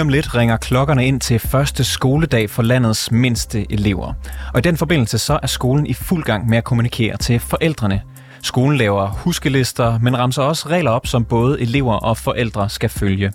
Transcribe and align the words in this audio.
Lige 0.00 0.04
om 0.04 0.08
lidt 0.08 0.34
ringer 0.34 0.56
klokkerne 0.56 1.06
ind 1.06 1.20
til 1.20 1.38
første 1.38 1.84
skoledag 1.84 2.50
for 2.50 2.62
landets 2.62 3.10
mindste 3.10 3.72
elever. 3.72 4.14
Og 4.54 4.58
i 4.58 4.60
den 4.60 4.76
forbindelse 4.76 5.18
så 5.18 5.38
er 5.42 5.46
skolen 5.46 5.86
i 5.86 5.92
fuld 5.92 6.24
gang 6.24 6.48
med 6.48 6.58
at 6.58 6.64
kommunikere 6.64 7.16
til 7.16 7.40
forældrene. 7.40 8.02
Skolen 8.42 8.78
laver 8.78 9.06
huskelister, 9.06 9.98
men 9.98 10.18
ramser 10.18 10.42
også 10.42 10.68
regler 10.68 10.90
op, 10.90 11.06
som 11.06 11.24
både 11.24 11.60
elever 11.60 11.94
og 11.94 12.16
forældre 12.16 12.68
skal 12.68 12.90
følge. 12.90 13.32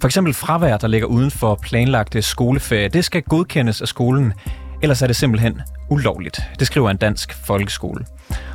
For 0.00 0.08
eksempel 0.08 0.34
fravær, 0.34 0.76
der 0.76 0.88
ligger 0.88 1.06
uden 1.06 1.30
for 1.30 1.58
planlagte 1.62 2.22
skoleferie, 2.22 2.88
det 2.88 3.04
skal 3.04 3.22
godkendes 3.22 3.80
af 3.80 3.88
skolen, 3.88 4.32
ellers 4.82 5.02
er 5.02 5.06
det 5.06 5.16
simpelthen 5.16 5.60
ulovligt. 5.90 6.40
Det 6.58 6.66
skriver 6.66 6.90
en 6.90 6.96
dansk 6.96 7.34
folkeskole. 7.46 8.04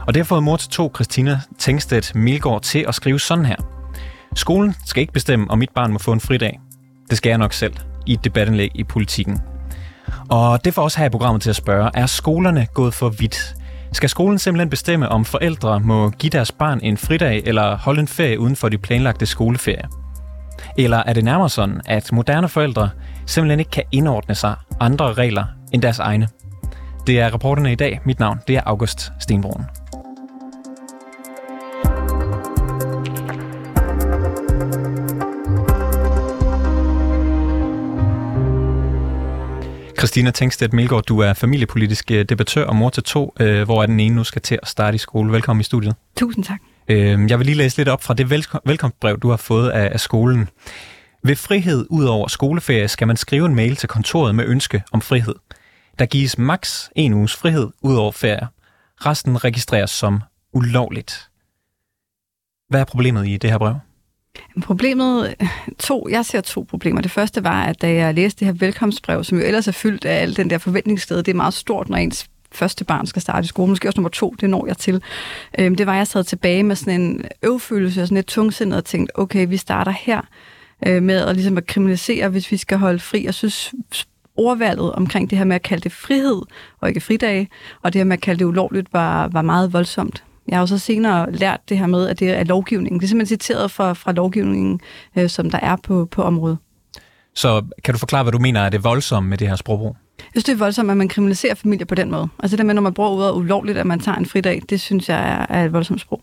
Og 0.07 0.13
det 0.13 0.15
har 0.15 0.26
fået 0.26 0.43
mor 0.43 0.57
til 0.57 0.70
to, 0.70 0.91
Christina 0.95 1.40
Tengstedt 1.57 2.15
Milgaard, 2.15 2.62
til 2.62 2.85
at 2.88 2.95
skrive 2.95 3.20
sådan 3.20 3.45
her. 3.45 3.57
Skolen 4.35 4.76
skal 4.85 5.01
ikke 5.01 5.13
bestemme, 5.13 5.51
om 5.51 5.57
mit 5.57 5.71
barn 5.76 5.91
må 5.91 5.99
få 5.99 6.12
en 6.12 6.20
fridag. 6.20 6.59
Det 7.09 7.18
skal 7.18 7.30
jeg 7.30 7.38
nok 7.38 7.54
selv 7.54 7.73
i 8.05 8.13
et 8.13 8.23
debattenlæg 8.23 8.72
i 8.76 8.84
politikken. 8.84 9.40
Og 10.30 10.66
det 10.66 10.73
får 10.73 10.81
også 10.81 10.99
her 10.99 11.05
i 11.05 11.09
programmet 11.09 11.41
til 11.41 11.49
at 11.49 11.55
spørge, 11.55 11.90
er 11.94 12.05
skolerne 12.05 12.68
gået 12.73 12.94
for 12.94 13.09
vidt? 13.09 13.55
Skal 13.94 14.09
skolen 14.09 14.40
simpelthen 14.40 14.70
bestemme, 14.70 15.09
om 15.09 15.26
forældre 15.26 15.80
må 15.80 16.09
give 16.09 16.30
deres 16.30 16.52
barn 16.52 16.80
en 16.84 16.98
fridag 16.98 17.41
eller 17.45 17.77
holde 17.77 18.02
en 18.02 18.08
ferie 18.08 18.40
uden 18.40 18.55
for 18.55 18.70
de 18.70 18.77
planlagte 18.77 19.26
skoleferie? 19.26 19.84
Eller 20.77 21.04
er 21.05 21.13
det 21.13 21.23
nærmere 21.23 21.49
sådan, 21.49 21.82
at 21.85 22.12
moderne 22.12 22.49
forældre 22.49 22.90
simpelthen 23.26 23.60
ikke 23.60 23.71
kan 23.71 23.84
indordne 23.91 24.35
sig 24.35 24.55
andre 24.79 25.13
regler 25.13 25.46
end 25.73 25.82
deres 25.82 25.99
egne? 25.99 26.27
Det 27.07 27.20
er 27.20 27.29
rapporterne 27.29 27.71
i 27.71 27.76
dag. 27.76 27.99
Mit 28.05 28.20
navn 28.20 28.40
det 28.48 28.55
er 28.55 28.62
August 28.66 29.12
Stenbroen. 29.20 29.66
Christina 39.99 40.31
Tengstedt 40.31 40.73
Milgaard, 40.73 41.03
du 41.03 41.19
er 41.19 41.33
familiepolitisk 41.33 42.11
øh, 42.11 42.25
debattør 42.25 42.65
og 42.65 42.75
mor 42.75 42.89
til 42.89 43.03
to, 43.03 43.33
øh, 43.39 43.63
hvor 43.63 43.81
er 43.81 43.85
den 43.85 43.99
ene 43.99 44.15
nu 44.15 44.23
skal 44.23 44.41
til 44.41 44.59
at 44.61 44.67
starte 44.67 44.95
i 44.95 44.97
skole. 44.97 45.31
Velkommen 45.31 45.61
i 45.61 45.63
studiet. 45.63 45.95
Tusind 46.17 46.43
tak. 46.43 46.59
Øh, 46.87 47.29
jeg 47.29 47.39
vil 47.39 47.45
lige 47.45 47.57
læse 47.57 47.77
lidt 47.77 47.89
op 47.89 48.03
fra 48.03 48.13
det 48.13 48.29
velkomstbrev, 48.65 49.20
du 49.20 49.29
har 49.29 49.37
fået 49.37 49.70
af, 49.70 49.89
af 49.91 49.99
skolen. 49.99 50.49
Ved 51.23 51.35
frihed 51.35 51.85
ud 51.89 52.05
over 52.05 52.27
skoleferie 52.27 52.87
skal 52.87 53.07
man 53.07 53.17
skrive 53.17 53.45
en 53.45 53.55
mail 53.55 53.75
til 53.75 53.89
kontoret 53.89 54.35
med 54.35 54.45
ønske 54.45 54.83
om 54.91 55.01
frihed. 55.01 55.35
Der 55.99 56.05
gives 56.05 56.37
maks 56.37 56.89
en 56.95 57.13
uges 57.13 57.35
frihed 57.35 57.67
ud 57.81 57.95
over 57.95 58.11
ferie. 58.11 58.47
Resten 59.05 59.43
registreres 59.43 59.91
som 59.91 60.21
ulovligt. 60.53 61.29
Hvad 62.70 62.79
er 62.79 62.85
problemet 62.85 63.27
i 63.27 63.37
det 63.37 63.49
her 63.49 63.57
brev? 63.57 63.75
Problemet, 64.62 65.35
to, 65.79 66.07
jeg 66.12 66.25
ser 66.25 66.41
to 66.41 66.66
problemer. 66.69 67.01
Det 67.01 67.12
første 67.12 67.44
var, 67.44 67.63
at 67.63 67.81
da 67.81 67.94
jeg 67.94 68.13
læste 68.13 68.40
det 68.40 68.45
her 68.45 68.53
velkomstbrev, 68.53 69.23
som 69.23 69.38
jo 69.38 69.44
ellers 69.44 69.68
er 69.68 69.72
fyldt 69.72 70.06
af 70.06 70.22
al 70.22 70.38
den 70.38 70.50
der 70.50 70.57
forventningssted, 70.57 71.18
det 71.23 71.31
er 71.31 71.35
meget 71.35 71.53
stort, 71.53 71.90
når 71.90 71.97
ens 71.97 72.29
første 72.51 72.85
barn 72.85 73.07
skal 73.07 73.22
starte 73.22 73.45
i 73.45 73.47
skole, 73.47 73.69
måske 73.69 73.88
også 73.88 73.97
nummer 73.97 74.09
to, 74.09 74.35
det 74.41 74.50
når 74.50 74.67
jeg 74.67 74.78
til. 74.78 75.03
Øhm, 75.59 75.75
det 75.75 75.85
var, 75.85 75.94
at 75.94 75.97
jeg 75.97 76.07
sad 76.07 76.23
tilbage 76.23 76.63
med 76.63 76.75
sådan 76.75 77.01
en 77.01 77.25
øvfølelse 77.44 78.01
og 78.01 78.07
sådan 78.07 78.16
lidt 78.16 78.28
tungsindet 78.28 78.78
og 78.78 78.85
tænkte, 78.85 79.19
okay, 79.19 79.47
vi 79.47 79.57
starter 79.57 79.91
her 79.91 80.22
øh, 80.88 81.03
med 81.03 81.25
at, 81.25 81.35
ligesom 81.35 81.57
at 81.57 81.66
kriminalisere, 81.66 82.29
hvis 82.29 82.51
vi 82.51 82.57
skal 82.57 82.78
holde 82.78 83.00
fri. 83.00 83.25
Jeg 83.25 83.34
synes, 83.34 83.73
ordvalget 84.35 84.91
omkring 84.91 85.29
det 85.29 85.38
her 85.38 85.45
med 85.45 85.56
at 85.56 85.62
kalde 85.62 85.84
det 85.84 85.91
frihed 85.91 86.41
og 86.79 86.88
ikke 86.89 87.01
fridage, 87.01 87.50
og 87.81 87.94
det 87.94 88.00
her 88.00 88.06
med 88.06 88.17
at 88.17 88.21
kalde 88.21 88.39
det 88.39 88.45
ulovligt, 88.45 88.94
var, 88.94 89.27
var 89.27 89.41
meget 89.41 89.73
voldsomt. 89.73 90.23
Jeg 90.49 90.57
har 90.57 90.61
jo 90.61 90.67
så 90.67 90.77
senere 90.77 91.31
lært 91.31 91.59
det 91.69 91.77
her 91.77 91.87
med, 91.87 92.07
at 92.07 92.19
det 92.19 92.29
er 92.29 92.43
lovgivningen. 92.43 92.99
Det 92.99 93.05
er 93.05 93.07
simpelthen 93.07 93.39
citeret 93.39 93.71
fra, 93.71 93.93
fra 93.93 94.11
lovgivningen, 94.11 94.79
øh, 95.15 95.29
som 95.29 95.51
der 95.51 95.59
er 95.61 95.75
på, 95.75 96.07
på 96.11 96.23
området. 96.23 96.57
Så 97.35 97.65
kan 97.83 97.93
du 97.93 97.97
forklare, 97.97 98.23
hvad 98.23 98.31
du 98.31 98.39
mener 98.39 98.61
er 98.61 98.69
det 98.69 98.83
voldsomme 98.83 99.29
med 99.29 99.38
det 99.38 99.47
her 99.47 99.55
sprogbrug? 99.55 99.95
Jeg 100.17 100.25
synes, 100.31 100.43
det 100.43 100.53
er 100.53 100.57
voldsomt, 100.57 100.91
at 100.91 100.97
man 100.97 101.07
kriminaliserer 101.07 101.55
familier 101.55 101.85
på 101.85 101.95
den 101.95 102.11
måde. 102.11 102.27
Altså 102.39 102.57
det 102.57 102.65
med, 102.65 102.73
når 102.73 102.81
man 102.81 102.93
bruger 102.93 103.09
ordet 103.09 103.31
ulovligt, 103.31 103.77
at 103.77 103.85
man 103.85 103.99
tager 103.99 104.17
en 104.17 104.25
fridag, 104.25 104.61
det 104.69 104.81
synes 104.81 105.09
jeg 105.09 105.29
er, 105.29 105.45
er 105.55 105.65
et 105.65 105.73
voldsomt 105.73 106.01
sprog. 106.01 106.21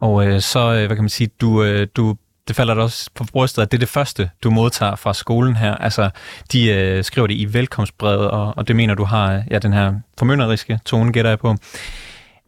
Og 0.00 0.26
øh, 0.26 0.40
så, 0.40 0.58
øh, 0.58 0.86
hvad 0.86 0.96
kan 0.96 1.04
man 1.04 1.08
sige, 1.08 1.30
du, 1.40 1.62
øh, 1.62 1.86
du 1.96 2.16
det 2.48 2.56
falder 2.56 2.74
der 2.74 2.82
også 2.82 3.10
på 3.14 3.24
brystet, 3.32 3.62
at 3.62 3.72
det 3.72 3.76
er 3.76 3.78
det 3.78 3.88
første, 3.88 4.30
du 4.42 4.50
modtager 4.50 4.96
fra 4.96 5.14
skolen 5.14 5.56
her. 5.56 5.74
Altså, 5.74 6.10
de 6.52 6.72
øh, 6.72 7.04
skriver 7.04 7.26
det 7.26 7.34
i 7.34 7.54
velkomstbrevet, 7.54 8.30
og, 8.30 8.54
og 8.56 8.68
det 8.68 8.76
mener 8.76 8.94
du 8.94 9.04
har 9.04 9.42
ja, 9.50 9.58
den 9.58 9.72
her 9.72 9.94
formynderiske 10.18 10.80
tone, 10.84 11.12
gætter 11.12 11.30
jeg 11.30 11.38
på. 11.38 11.56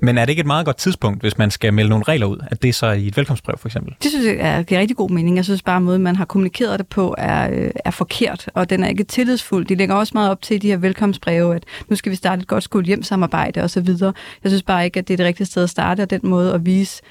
Men 0.03 0.19
er 0.19 0.25
det 0.25 0.31
ikke 0.31 0.41
et 0.41 0.47
meget 0.47 0.66
godt 0.66 0.77
tidspunkt, 0.77 1.21
hvis 1.21 1.38
man 1.38 1.50
skal 1.50 1.75
melde 1.75 1.88
nogle 1.88 2.05
regler 2.05 2.27
ud, 2.27 2.38
at 2.50 2.62
det 2.62 2.69
er 2.69 2.72
så 2.72 2.91
i 2.91 3.06
et 3.06 3.16
velkomstbrev 3.16 3.59
for 3.59 3.69
eksempel? 3.69 3.94
Det 4.03 4.11
synes 4.11 4.27
jeg 4.27 4.37
er, 4.38 4.62
giver 4.62 4.81
rigtig 4.81 4.97
god 4.97 5.11
mening. 5.11 5.37
Jeg 5.37 5.44
synes 5.44 5.62
bare, 5.62 5.77
at 5.77 5.83
måden, 5.83 6.03
man 6.03 6.16
har 6.16 6.25
kommunikeret 6.25 6.78
det 6.78 6.87
på, 6.87 7.15
er, 7.19 7.50
øh, 7.53 7.71
er 7.84 7.91
forkert, 7.91 8.49
og 8.55 8.71
den 8.71 8.84
er 8.84 8.89
ikke 8.89 9.05
tillidsfuld. 9.05 9.66
De 9.66 9.75
lægger 9.75 9.94
også 9.94 10.10
meget 10.15 10.31
op 10.31 10.43
til 10.43 10.62
de 10.62 10.69
her 10.69 10.77
velkomstbreve, 10.77 11.56
at 11.56 11.65
nu 11.89 11.97
skal 11.97 12.10
vi 12.10 12.16
starte 12.16 12.41
et 12.41 12.49
godt 12.49 12.65
skole-hjem-samarbejde 12.65 13.62
osv. 13.62 13.89
Jeg 13.89 14.12
synes 14.47 14.62
bare 14.62 14.84
ikke, 14.84 14.99
at 14.99 15.09
det 15.09 15.15
er 15.15 15.16
det 15.16 15.27
rigtige 15.27 15.47
sted 15.47 15.62
at 15.62 15.71
starte, 15.71 16.00
og 16.00 16.10
den 16.10 16.21
måde 16.22 16.55
at 16.55 16.66
vise 16.66 17.03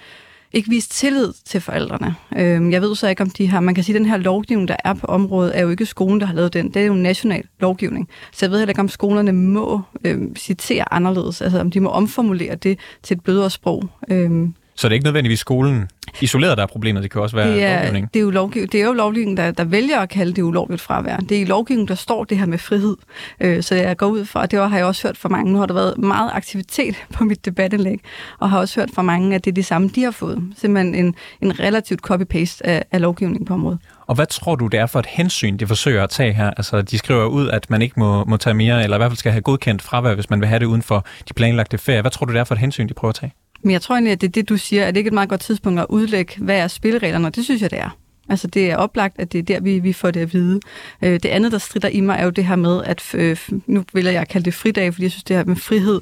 ikke 0.54 0.70
vist 0.70 0.92
tillid 0.92 1.34
til 1.46 1.62
forældrene. 1.62 2.16
Øhm, 2.38 2.72
jeg 2.72 2.82
ved 2.82 2.96
så 2.96 3.08
ikke, 3.08 3.24
om 3.24 3.30
de 3.30 3.48
har... 3.48 3.60
Man 3.60 3.76
kan 3.76 3.84
sige, 3.84 3.96
at 3.96 4.00
den 4.00 4.10
her 4.10 4.18
lovgivning, 4.18 4.68
der 4.68 4.76
er 4.84 4.94
på 4.94 5.08
området, 5.08 5.58
er 5.58 5.62
jo 5.62 5.70
ikke 5.70 5.86
skolen, 5.86 6.20
der 6.20 6.26
har 6.26 6.34
lavet 6.34 6.54
den. 6.54 6.68
Det 6.68 6.82
er 6.82 6.86
jo 6.86 6.94
en 6.94 7.04
national 7.04 7.44
lovgivning. 7.60 8.10
Så 8.32 8.46
jeg 8.46 8.52
ved 8.52 8.60
heller 8.60 8.72
ikke, 8.72 8.82
om 8.82 8.90
skolerne 8.90 9.32
må 9.32 9.82
øhm, 10.04 10.36
citere 10.36 10.94
anderledes. 10.94 11.42
Altså, 11.42 11.60
om 11.60 11.72
de 11.72 11.80
må 11.80 11.90
omformulere 11.90 12.56
det 12.56 12.80
til 13.04 13.18
et 13.18 13.24
blødere 13.24 13.50
sprog. 13.50 13.90
Øhm, 14.10 14.54
så 14.76 14.88
det 14.88 14.92
er 14.92 14.96
ikke 14.96 15.06
nødvendigvis 15.06 15.40
skolen 15.40 15.90
isoleret, 16.22 16.58
der 16.58 16.64
er 16.64 16.68
problemet. 16.68 17.04
Det 17.04 17.12
kan 17.12 17.22
også 17.22 17.36
være 17.36 17.54
det 17.54 17.64
er, 17.64 17.76
lovgivning. 17.76 18.14
Det 18.14 18.20
er 18.20 18.24
jo, 18.24 18.32
lovgiv- 18.32 18.68
det 18.68 18.82
er 18.82 18.86
jo 18.86 18.94
lovgivningen, 18.94 19.38
der, 19.38 19.52
der 19.52 19.64
vælger 19.64 20.00
at 20.00 20.10
kalde 20.10 20.34
det 20.34 20.42
ulovligt 20.42 20.82
fravær. 20.82 21.18
Det 21.18 21.38
er 21.38 21.42
i 21.42 21.46
lovgivningen, 21.46 21.88
der 21.88 21.96
står 21.96 22.24
det 22.24 22.38
her 22.38 22.46
med 22.46 22.58
frihed. 22.58 22.96
Øh, 23.40 23.64
så 23.64 23.76
jeg 23.76 23.98
går 23.98 24.08
ud 24.08 24.26
fra, 24.26 24.42
og 24.42 24.52
det 24.52 24.60
har 24.70 24.78
jeg 24.78 24.86
også 24.86 25.08
hørt 25.08 25.18
fra 25.18 25.30
mange. 25.30 25.52
Nu 25.54 25.60
har 25.60 25.66
der 25.66 25.74
været 25.74 25.98
meget 25.98 26.32
aktivitet 26.34 26.96
på 27.14 27.24
mit 27.24 27.46
debatindlæg, 27.46 28.00
og 28.40 28.50
har 28.50 28.60
også 28.60 28.80
hørt 28.80 28.90
fra 28.94 29.02
mange, 29.02 29.36
at 29.36 29.46
det 29.46 29.52
er 29.52 29.56
det 29.56 29.66
samme, 29.66 29.90
de 29.96 30.04
har 30.04 30.12
fået. 30.12 30.44
Simpelthen 30.58 30.96
en, 30.96 31.16
en 31.42 31.60
relativt 31.60 32.02
copy-paste 32.12 32.66
af, 32.66 32.84
af 32.92 33.02
lovgivningen 33.02 33.46
på 33.46 33.54
området. 33.54 33.80
Og 34.08 34.16
hvad 34.16 34.26
tror 34.26 34.56
du, 34.56 34.68
det 34.68 34.80
er 34.80 34.86
for 34.86 35.00
et 35.00 35.06
hensyn, 35.06 35.58
de 35.58 35.68
forsøger 35.68 36.04
at 36.04 36.10
tage 36.10 36.34
her? 36.34 36.52
Altså, 36.58 36.82
de 36.82 36.98
skriver 36.98 37.26
ud, 37.26 37.50
at 37.50 37.70
man 37.70 37.82
ikke 37.82 38.00
må, 38.00 38.26
må 38.26 38.38
tage 38.38 38.54
mere, 38.54 38.84
eller 38.84 38.98
i 38.98 39.00
hvert 39.00 39.12
fald 39.12 39.18
skal 39.18 39.32
have 39.32 39.42
godkendt 39.42 39.82
fravær, 39.82 40.16
hvis 40.16 40.30
man 40.30 40.40
vil 40.40 40.48
have 40.48 40.60
det 40.60 40.66
uden 40.66 40.82
for 40.82 41.06
de 41.30 41.34
planlagte 41.34 41.78
ferier. 41.78 42.02
Hvad 42.02 42.12
tror 42.12 42.26
du, 42.26 42.34
det 42.34 42.40
er 42.40 42.44
for 42.44 42.56
et 42.56 42.60
hensyn, 42.62 42.90
de 42.90 42.94
prøver 42.94 43.10
at 43.10 43.16
tage? 43.16 43.32
Men 43.62 43.72
jeg 43.72 43.82
tror 43.82 43.96
egentlig, 43.96 44.12
at 44.12 44.22
det 44.22 44.28
er 44.28 44.32
det, 44.32 44.50
du 44.50 44.58
siger, 44.58 44.86
at 44.86 44.96
det 44.96 45.00
ikke 45.00 45.08
er 45.08 45.12
et 45.12 45.14
meget 45.14 45.30
godt 45.30 45.42
tidspunkt 45.42 45.80
at 45.80 45.86
udlægge, 45.90 46.34
hvad 46.38 46.58
er 46.58 46.68
spillereglerne, 46.68 47.28
og 47.28 47.36
det 47.36 47.44
synes 47.44 47.62
jeg, 47.62 47.72
det 47.72 47.80
er. 47.80 47.98
Altså 48.30 48.48
det 48.48 48.72
er 48.72 48.78
oplagt, 48.78 49.20
at 49.20 49.32
det 49.34 49.40
er 49.40 49.44
der, 49.44 49.60
vi, 49.60 49.80
vi 49.80 49.94
får 49.94 50.12
det 50.12 50.20
at 50.20 50.34
vide. 50.34 50.60
Øh, 51.02 51.12
det 51.12 51.26
andet, 51.26 51.52
der 51.52 51.58
strider 51.58 51.88
i 51.88 52.02
mig, 52.02 52.16
er 52.20 52.24
jo 52.24 52.30
det 52.30 52.46
her 52.46 52.56
med, 52.56 52.84
at 52.84 53.16
øh, 53.16 53.38
nu 53.68 53.84
vil 53.94 54.06
jeg 54.06 54.28
kalde 54.28 54.46
det 54.46 54.54
fridag, 54.54 54.94
fordi 54.94 55.04
jeg 55.04 55.12
synes, 55.12 55.24
det 55.24 55.36
her 55.36 55.44
med 55.44 55.56
frihed, 55.56 56.02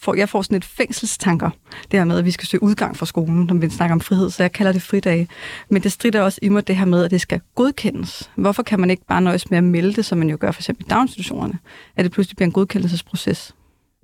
får, 0.00 0.14
jeg 0.14 0.28
får 0.28 0.42
sådan 0.42 0.56
et 0.56 0.64
fængselstanker. 0.64 1.50
Det 1.90 2.00
her 2.00 2.04
med, 2.04 2.18
at 2.18 2.24
vi 2.24 2.30
skal 2.30 2.48
søge 2.48 2.62
udgang 2.62 2.96
fra 2.96 3.06
skolen, 3.06 3.44
når 3.44 3.54
vi 3.54 3.70
snakker 3.70 3.94
om 3.94 4.00
frihed, 4.00 4.30
så 4.30 4.42
jeg 4.42 4.52
kalder 4.52 4.72
det 4.72 4.82
fridag. 4.82 5.28
Men 5.68 5.82
det 5.82 5.92
strider 5.92 6.20
også 6.20 6.38
i 6.42 6.48
mig 6.48 6.68
det 6.68 6.76
her 6.76 6.84
med, 6.84 7.04
at 7.04 7.10
det 7.10 7.20
skal 7.20 7.40
godkendes. 7.54 8.30
Hvorfor 8.34 8.62
kan 8.62 8.80
man 8.80 8.90
ikke 8.90 9.06
bare 9.06 9.20
nøjes 9.20 9.50
med 9.50 9.58
at 9.58 9.64
melde 9.64 9.92
det, 9.92 10.04
som 10.04 10.18
man 10.18 10.30
jo 10.30 10.36
gør 10.40 10.50
for 10.50 10.60
eksempel 10.60 10.86
i 10.86 10.88
daginstitutionerne? 10.88 11.58
At 11.96 12.04
det 12.04 12.12
pludselig 12.12 12.36
bliver 12.36 12.46
en 12.46 12.52
godkendelsesproces? 12.52 13.54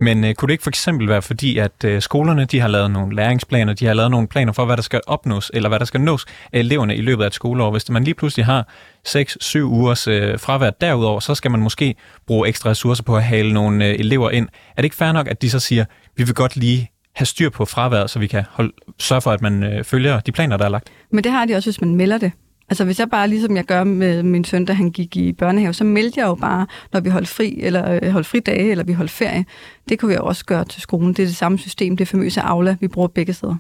Men 0.01 0.25
øh, 0.25 0.35
kunne 0.35 0.47
det 0.47 0.53
ikke 0.53 0.63
for 0.63 0.71
eksempel 0.71 1.09
være 1.09 1.23
fordi, 1.23 1.59
at 1.59 1.85
øh, 1.85 2.03
skolerne 2.03 2.45
de 2.45 2.61
har 2.61 2.69
lavet 2.69 2.91
nogle 2.91 3.17
læringsplaner, 3.17 3.73
de 3.73 3.87
har 3.87 3.95
lavet 3.95 4.11
nogle 4.11 4.29
planer 4.29 4.53
for, 4.53 4.65
hvad 4.65 4.77
der 4.77 4.83
skal 4.83 5.01
opnås, 5.07 5.51
eller 5.55 5.69
hvad 5.69 5.79
der 5.79 5.85
skal 5.85 6.01
nås 6.01 6.27
af 6.53 6.59
eleverne 6.59 6.97
i 6.97 7.01
løbet 7.01 7.23
af 7.23 7.27
et 7.27 7.35
skoleår. 7.35 7.71
Hvis 7.71 7.91
man 7.91 8.05
lige 8.05 8.15
pludselig 8.15 8.47
har 8.47 8.69
6-7 9.09 9.59
ugers 9.59 10.09
øh, 10.09 10.39
fravær 10.39 10.71
derudover, 10.71 11.21
så 11.21 11.35
skal 11.35 11.51
man 11.51 11.61
måske 11.61 11.95
bruge 12.27 12.49
ekstra 12.49 12.71
ressourcer 12.71 13.03
på 13.03 13.17
at 13.17 13.25
hale 13.25 13.53
nogle 13.53 13.87
øh, 13.87 13.95
elever 13.99 14.31
ind. 14.31 14.49
Er 14.71 14.77
det 14.77 14.85
ikke 14.85 14.97
fair 14.97 15.13
nok, 15.13 15.29
at 15.29 15.43
de 15.43 15.51
så 15.51 15.61
siger, 15.61 15.85
vi 16.17 16.25
vil 16.25 16.35
godt 16.35 16.57
lige 16.57 16.91
have 17.15 17.27
styr 17.27 17.51
på 17.51 17.65
fraværet, 17.65 18.11
så 18.11 18.19
vi 18.19 18.27
kan 18.27 18.45
holde, 18.51 18.73
sørge 18.99 19.21
for, 19.21 19.31
at 19.31 19.43
man 19.43 19.63
øh, 19.63 19.85
følger 19.85 20.21
de 20.21 20.33
planer, 20.33 20.57
der 20.57 20.65
er 20.65 20.69
lagt? 20.69 20.91
Men 21.11 21.25
det 21.25 21.33
har 21.33 21.45
de 21.45 21.55
også, 21.55 21.71
hvis 21.71 21.81
man 21.81 21.95
melder 21.95 22.19
det. 22.19 22.33
Altså 22.69 22.85
hvis 22.85 23.01
jeg 23.01 23.11
bare, 23.11 23.29
ligesom 23.29 23.57
jeg 23.57 23.65
gør 23.65 23.85
med 23.85 24.23
min 24.23 24.45
søn, 24.45 24.65
da 24.65 24.73
han 24.73 24.91
gik 24.91 25.17
i 25.17 25.33
børnehave, 25.33 25.75
så 25.75 25.85
meldte 25.85 26.21
jeg 26.21 26.27
jo 26.27 26.35
bare, 26.35 26.67
når 26.93 27.01
vi 27.01 27.11
holdt 27.11 27.29
fri, 27.29 27.61
eller 27.61 27.99
øh, 28.03 28.11
holdt 28.11 28.27
fridage, 28.27 28.71
eller 28.71 28.85
vi 28.85 28.93
holdt 28.93 29.11
ferie. 29.11 29.45
Det 29.89 29.99
kunne 29.99 30.09
vi 30.09 30.17
også 30.21 30.45
gøre 30.45 30.65
til 30.65 30.83
skolen. 30.83 31.09
Det 31.09 31.23
er 31.23 31.27
det 31.27 31.37
samme 31.37 31.59
system, 31.59 31.97
det 31.97 32.09
famøse 32.09 32.41
Aula, 32.41 32.77
vi 32.81 32.89
bruger 32.89 33.09
begge 33.09 33.33
steder. 33.33 33.57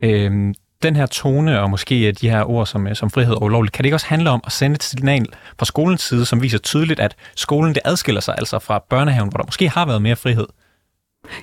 Øhm, 0.00 0.54
den 0.82 0.96
her 0.96 1.06
tone, 1.06 1.60
og 1.60 1.70
måske 1.70 2.08
øh, 2.08 2.14
de 2.20 2.30
her 2.30 2.50
ord 2.50 2.66
som, 2.66 2.86
øh, 2.86 2.96
som 2.96 3.10
frihed 3.10 3.34
og 3.34 3.42
ulovligt, 3.42 3.72
kan 3.72 3.82
det 3.82 3.86
ikke 3.86 3.96
også 3.96 4.06
handle 4.06 4.30
om 4.30 4.40
at 4.46 4.52
sende 4.52 4.74
et 4.74 4.82
signal 4.82 5.26
fra 5.58 5.64
skolens 5.64 6.02
side, 6.02 6.24
som 6.24 6.42
viser 6.42 6.58
tydeligt, 6.58 7.00
at 7.00 7.16
skolen 7.36 7.74
det 7.74 7.82
adskiller 7.84 8.20
sig 8.20 8.34
altså 8.38 8.58
fra 8.58 8.84
børnehaven, 8.90 9.28
hvor 9.28 9.38
der 9.38 9.46
måske 9.46 9.68
har 9.68 9.86
været 9.86 10.02
mere 10.02 10.16
frihed? 10.16 10.46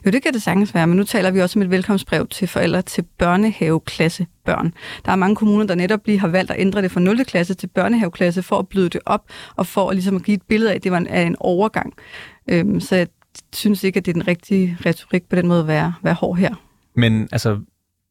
Jo, 0.06 0.12
det 0.12 0.24
kan 0.24 0.34
det 0.34 0.42
sagtens 0.42 0.74
være, 0.74 0.88
men 0.88 0.98
nu 0.98 1.04
taler 1.04 1.32
vi 1.32 1.42
også 1.42 1.60
om 1.60 1.64
et 1.64 1.72
velkomstbrev 1.72 2.28
til 2.28 2.48
forældre 2.48 2.82
til 2.82 3.04
børnehaveklasse 3.18 4.28
børn. 4.46 4.74
Der 5.06 5.12
er 5.12 5.16
mange 5.16 5.36
kommuner, 5.36 5.66
der 5.66 5.76
netop 5.76 6.00
lige 6.06 6.20
har 6.20 6.28
valgt 6.28 6.52
at 6.52 6.60
ændre 6.60 6.82
det 6.82 6.92
fra 6.92 7.00
0. 7.00 7.26
klasse 7.26 7.54
til 7.54 7.68
børnehaveklasse 7.68 8.44
for 8.44 8.60
at 8.60 8.68
bløde 8.68 8.90
det 8.90 9.02
op, 9.06 9.24
og 9.56 9.68
for 9.68 9.90
at, 9.90 9.96
ligesom 9.96 10.16
at 10.16 10.24
give 10.24 10.36
et 10.36 10.42
billede 10.42 10.72
af, 10.72 10.76
at 10.76 10.84
det 10.84 10.92
var 10.92 10.98
en, 10.98 11.08
af 11.08 11.22
en 11.22 11.36
overgang. 11.40 11.94
Øhm, 12.48 12.80
så 12.80 12.96
jeg 12.96 13.08
synes 13.54 13.84
ikke, 13.84 13.98
at 13.98 14.06
det 14.06 14.12
er 14.12 14.14
den 14.14 14.28
rigtige 14.28 14.78
retorik 14.86 15.24
på 15.30 15.36
den 15.36 15.48
måde 15.48 15.60
at 15.60 15.68
være, 15.68 15.94
være 16.04 16.14
hård 16.14 16.38
her. 16.38 16.56
Men 16.96 17.30
altså, 17.32 17.60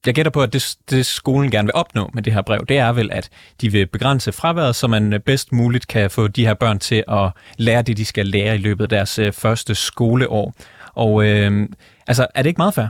jeg 0.07 0.15
gætter 0.15 0.33
på, 0.33 0.43
at 0.43 0.53
det, 0.53 0.77
det 0.91 1.07
skolen 1.07 1.51
gerne 1.51 1.67
vil 1.67 1.75
opnå 1.75 2.11
med 2.15 2.23
det 2.23 2.33
her 2.33 2.43
brev, 2.43 2.67
det 2.69 2.79
er 2.79 2.93
vel, 2.93 3.09
at 3.13 3.29
de 3.61 3.73
vil 3.73 3.87
begrænse 3.87 4.33
fraværet, 4.33 4.77
så 4.77 4.87
man 4.87 5.13
øh, 5.13 5.21
bedst 5.21 5.53
muligt 5.53 5.89
kan 5.89 6.11
få 6.11 6.29
de 6.29 6.47
her 6.47 6.55
børn 6.55 6.79
til 6.79 7.05
at 7.09 7.31
lære 7.57 7.83
det, 7.83 7.97
de 7.97 8.05
skal 8.05 8.27
lære 8.27 8.55
i 8.55 8.59
løbet 8.59 8.85
af 8.85 8.89
deres 8.89 9.19
øh, 9.19 9.33
første 9.33 9.75
skoleår. 9.75 10.55
Og 10.95 11.27
øh, 11.27 11.69
altså, 12.07 12.27
er 12.35 12.43
det 12.43 12.51
ikke 12.51 12.59
meget 12.59 12.75
fair? 12.75 12.87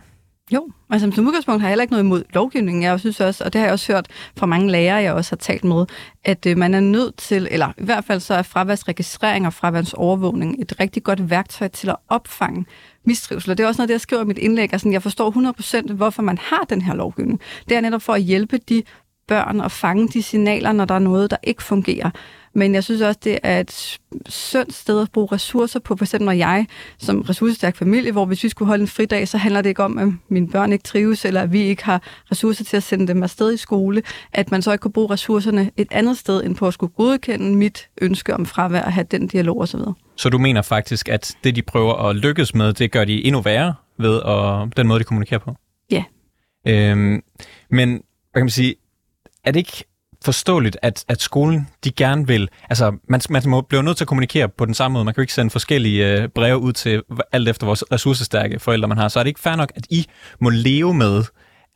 Jo, 0.53 0.71
altså 0.91 1.11
som 1.15 1.27
udgangspunkt 1.27 1.61
har 1.61 1.69
jeg 1.69 1.73
heller 1.73 1.83
ikke 1.83 1.93
noget 1.93 2.05
imod 2.05 2.23
lovgivningen. 2.35 2.83
Jeg 2.83 3.01
synes 3.01 3.21
også, 3.21 3.45
og 3.45 3.53
det 3.53 3.59
har 3.59 3.67
jeg 3.67 3.73
også 3.73 3.93
hørt 3.93 4.09
fra 4.37 4.47
mange 4.47 4.71
lærere, 4.71 5.03
jeg 5.03 5.13
også 5.13 5.31
har 5.31 5.37
talt 5.37 5.65
med, 5.65 5.87
at 6.25 6.47
øh, 6.47 6.57
man 6.57 6.75
er 6.75 6.81
nødt 6.81 7.17
til, 7.17 7.49
eller 7.51 7.73
i 7.79 7.85
hvert 7.85 8.05
fald 8.05 8.21
så 8.21 8.35
er 8.35 8.43
fraværsregistrering 8.43 9.47
og 9.47 9.53
fraværsovervågning 9.53 10.57
et 10.63 10.81
rigtig 10.81 11.03
godt 11.03 11.31
værktøj 11.31 11.69
til 11.69 11.89
at 11.89 11.97
opfange 12.09 12.67
mistrivsel. 13.05 13.51
Og 13.51 13.59
det 13.59 13.65
er 13.65 13.69
også 13.69 13.81
noget, 13.81 13.89
det 13.89 13.95
jeg 13.95 14.01
skriver 14.01 14.23
i 14.23 14.27
mit 14.27 14.39
indlæg. 14.39 14.73
Altså, 14.73 14.89
jeg 14.89 15.03
forstår 15.03 15.83
100% 15.89 15.93
hvorfor 15.93 16.23
man 16.23 16.39
har 16.39 16.65
den 16.71 16.83
her 16.83 16.95
lovgivning. 16.95 17.41
Det 17.69 17.77
er 17.77 17.81
netop 17.81 18.03
for 18.03 18.13
at 18.13 18.23
hjælpe 18.23 18.59
de 18.59 18.83
børn 19.29 19.61
og 19.61 19.71
fange 19.71 20.09
de 20.09 20.23
signaler, 20.23 20.73
når 20.73 20.85
der 20.85 20.95
er 20.95 20.99
noget, 20.99 21.31
der 21.31 21.37
ikke 21.43 21.63
fungerer. 21.63 22.11
Men 22.53 22.75
jeg 22.75 22.85
synes 22.85 23.01
også, 23.01 23.21
det 23.25 23.39
er 23.43 23.61
et 23.61 23.99
sundt 24.29 24.75
sted 24.75 25.03
at 25.03 25.11
bruge 25.13 25.29
ressourcer 25.33 25.81
på. 25.81 25.97
For 25.97 26.05
eksempel 26.05 26.25
når 26.25 26.33
jeg, 26.33 26.67
som 26.99 27.21
ressourcestærk 27.21 27.77
familie, 27.77 28.13
hvor 28.13 28.25
hvis 28.25 28.45
vi 28.45 28.49
skulle 28.49 28.67
holde 28.67 28.83
en 28.83 28.89
fridag, 28.89 29.29
så 29.29 29.39
handler 29.39 29.63
det 29.63 29.69
ikke 29.69 29.83
om, 29.83 29.99
at 29.99 30.09
mine 30.29 30.49
børn 30.49 30.73
ikke 30.73 30.83
trives, 30.83 31.25
eller 31.25 31.41
at 31.41 31.53
vi 31.53 31.61
ikke 31.61 31.85
har 31.85 32.03
ressourcer 32.31 32.65
til 32.65 32.77
at 32.77 32.83
sende 32.83 33.07
dem 33.07 33.23
afsted 33.23 33.55
i 33.55 33.57
skole, 33.57 34.03
at 34.33 34.51
man 34.51 34.63
så 34.63 34.73
ikke 34.73 34.83
kunne 34.83 34.93
bruge 34.93 35.11
ressourcerne 35.11 35.71
et 35.77 35.89
andet 35.91 36.19
sted, 36.19 36.45
end 36.45 36.57
på 36.57 36.67
at 36.67 36.75
skulle 36.75 36.93
godkende 36.97 37.57
mit 37.57 37.89
ønske 38.01 38.35
om 38.35 38.47
fravær 38.47 38.83
og 38.83 38.93
have 38.93 39.07
den 39.11 39.27
dialog 39.27 39.61
osv. 39.61 39.81
Så 40.17 40.29
du 40.29 40.39
mener 40.39 40.63
faktisk, 40.63 41.09
at 41.09 41.37
det, 41.45 41.57
de 41.57 41.63
prøver 41.63 41.95
at 41.95 42.17
lykkes 42.17 42.55
med, 42.55 42.73
det 42.73 42.93
gør 42.93 43.05
de 43.05 43.25
endnu 43.25 43.41
værre 43.41 43.75
ved 43.99 44.21
at, 44.23 44.77
den 44.77 44.87
måde, 44.87 44.99
de 44.99 45.05
kommunikerer 45.05 45.41
på? 45.41 45.57
Ja. 45.91 46.05
Øhm, 46.67 47.23
men, 47.71 47.89
hvad 47.91 48.41
kan 48.41 48.45
man 48.45 48.51
sige, 48.51 48.75
er 49.45 49.51
det 49.51 49.59
ikke 49.59 49.85
forståeligt, 50.25 50.77
at, 50.83 51.05
at 51.09 51.23
skolen, 51.23 51.69
de 51.85 51.91
gerne 51.91 52.27
vil... 52.27 52.49
Altså, 52.71 52.93
man, 53.09 53.21
man 53.31 53.43
må 53.47 53.61
blive 53.61 53.83
nødt 53.83 53.97
til 53.97 54.05
at 54.05 54.09
kommunikere 54.09 54.49
på 54.49 54.65
den 54.65 54.75
samme 54.75 54.93
måde. 54.93 55.05
Man 55.05 55.15
kan 55.15 55.21
jo 55.21 55.23
ikke 55.23 55.35
sende 55.35 55.51
forskellige 55.51 56.07
øh, 56.13 56.29
breve 56.29 56.59
ud 56.59 56.73
til 56.73 57.03
alt 57.33 57.49
efter 57.49 57.67
vores 57.67 57.85
ressourcestærke 57.93 58.59
forældre, 58.59 58.89
man 58.89 58.99
har. 58.99 59.09
Så 59.09 59.19
er 59.19 59.23
det 59.23 59.29
ikke 59.29 59.41
fair 59.41 59.57
nok, 59.57 59.73
at 59.75 59.87
I 59.91 60.07
må 60.41 60.49
leve 60.49 60.95
med, 60.95 61.25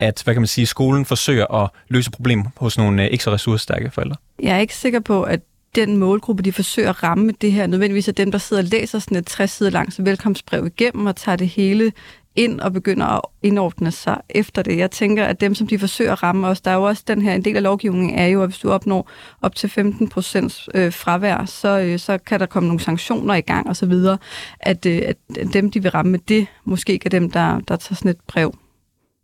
at 0.01 0.23
hvad 0.25 0.35
kan 0.35 0.41
man 0.41 0.47
sige, 0.47 0.67
skolen 0.67 1.05
forsøger 1.05 1.55
at 1.55 1.71
løse 1.89 2.11
problemer 2.11 2.45
hos 2.57 2.79
nogle 2.79 3.05
øh, 3.05 3.11
ikke 3.11 3.25
så 3.25 3.33
ressourcestærke 3.33 3.91
forældre? 3.91 4.17
Jeg 4.43 4.57
er 4.57 4.61
ikke 4.61 4.77
sikker 4.77 5.01
på, 5.01 5.23
at 5.23 5.41
den 5.75 5.97
målgruppe, 5.97 6.43
de 6.43 6.53
forsøger 6.53 6.91
at 6.91 7.03
ramme 7.03 7.33
det 7.41 7.53
her, 7.53 7.67
nødvendigvis 7.67 8.09
er 8.09 8.13
dem, 8.13 8.31
der 8.31 8.39
sidder 8.39 8.63
og 8.63 8.69
læser 8.69 8.99
sådan 8.99 9.17
et 9.17 9.27
60 9.27 9.51
sider 9.51 9.71
langt 9.71 10.05
velkomstbrev 10.05 10.67
igennem 10.67 11.07
og 11.07 11.17
tager 11.17 11.37
det 11.37 11.49
hele 11.49 11.93
ind 12.37 12.61
og 12.61 12.73
begynder 12.73 13.07
at 13.07 13.21
indordne 13.43 13.91
sig 13.91 14.21
efter 14.29 14.63
det. 14.63 14.79
Jeg 14.79 14.91
tænker, 14.91 15.25
at 15.25 15.41
dem, 15.41 15.55
som 15.55 15.67
de 15.67 15.79
forsøger 15.79 16.13
at 16.13 16.23
ramme 16.23 16.47
os, 16.47 16.61
der 16.61 16.71
er 16.71 16.75
jo 16.75 16.83
også 16.83 17.05
den 17.07 17.23
her, 17.23 17.35
en 17.35 17.45
del 17.45 17.57
af 17.57 17.63
lovgivningen 17.63 18.19
er 18.19 18.27
jo, 18.27 18.43
at 18.43 18.49
hvis 18.49 18.59
du 18.59 18.71
opnår 18.71 19.11
op 19.43 19.55
til 19.55 19.69
15 19.69 20.09
procents 20.09 20.69
øh, 20.75 20.93
fravær, 20.93 21.45
så, 21.45 21.81
øh, 21.81 21.99
så 21.99 22.19
kan 22.19 22.41
der 22.41 22.47
komme 22.47 22.67
nogle 22.67 22.81
sanktioner 22.81 23.35
i 23.35 23.41
gang 23.41 23.69
og 23.69 23.77
så 23.77 23.87
videre. 23.87 24.19
At, 24.61 24.87
øh, 24.87 25.03
at 25.07 25.17
dem, 25.53 25.71
de 25.71 25.83
vil 25.83 25.91
ramme 25.91 26.13
med 26.13 26.19
det, 26.19 26.47
måske 26.65 26.93
ikke 26.93 27.07
er 27.07 27.11
dem, 27.11 27.31
der, 27.31 27.61
der 27.61 27.77
tager 27.77 27.97
sådan 27.97 28.11
et 28.11 28.21
brev 28.29 28.55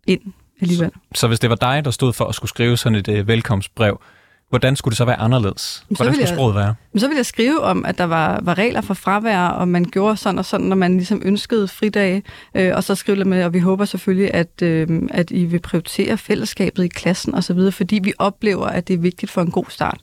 ind 0.07 0.23
alligevel. 0.61 0.91
Så, 0.91 1.21
så 1.21 1.29
hvis 1.29 1.41
det 1.41 1.51
var 1.51 1.57
dig, 1.57 1.85
der 1.85 1.91
stod 1.91 2.13
for 2.13 2.25
at 2.25 2.35
skulle 2.35 2.49
skrive 2.49 2.77
sådan 2.77 2.99
et 2.99 3.09
øh, 3.09 3.29
velkomstbrev, 3.29 4.01
Hvordan 4.51 4.77
skulle 4.77 4.93
det 4.93 4.97
så 4.97 5.05
være 5.05 5.21
anderledes? 5.21 5.85
Hvordan 5.89 6.15
skulle 6.15 6.29
sproget 6.29 6.55
være? 6.55 6.75
Så 6.97 7.07
ville 7.07 7.19
jeg 7.19 7.27
skrive 7.27 7.63
om, 7.63 7.85
at 7.85 7.99
der 7.99 8.05
var, 8.05 8.41
var 8.43 8.59
regler 8.59 8.81
for 8.81 8.95
fravær, 8.95 9.47
og 9.47 9.69
man 9.69 9.85
gjorde 9.85 10.17
sådan 10.17 10.39
og 10.39 10.45
sådan, 10.45 10.67
når 10.67 10.77
man 10.77 10.93
ligesom 10.93 11.23
ønskede 11.25 11.69
fridage. 11.69 12.23
Øh, 12.55 12.73
og 12.77 12.85
så 12.85 12.95
skrive 12.95 13.25
med, 13.25 13.45
og 13.45 13.53
vi 13.53 13.59
håber 13.59 13.85
selvfølgelig, 13.85 14.35
at, 14.35 14.63
øh, 14.63 15.03
at 15.11 15.31
I 15.31 15.45
vil 15.45 15.61
prioritere 15.61 16.19
fællesskabet 16.19 16.85
i 16.85 16.89
klassen 16.89 17.35
osv., 17.35 17.73
fordi 17.73 18.01
vi 18.03 18.13
oplever, 18.19 18.67
at 18.67 18.89
det 18.89 18.95
er 18.95 18.99
vigtigt 18.99 19.33
for 19.33 19.43
en 19.43 19.51
god 19.51 19.65
start. 19.69 20.01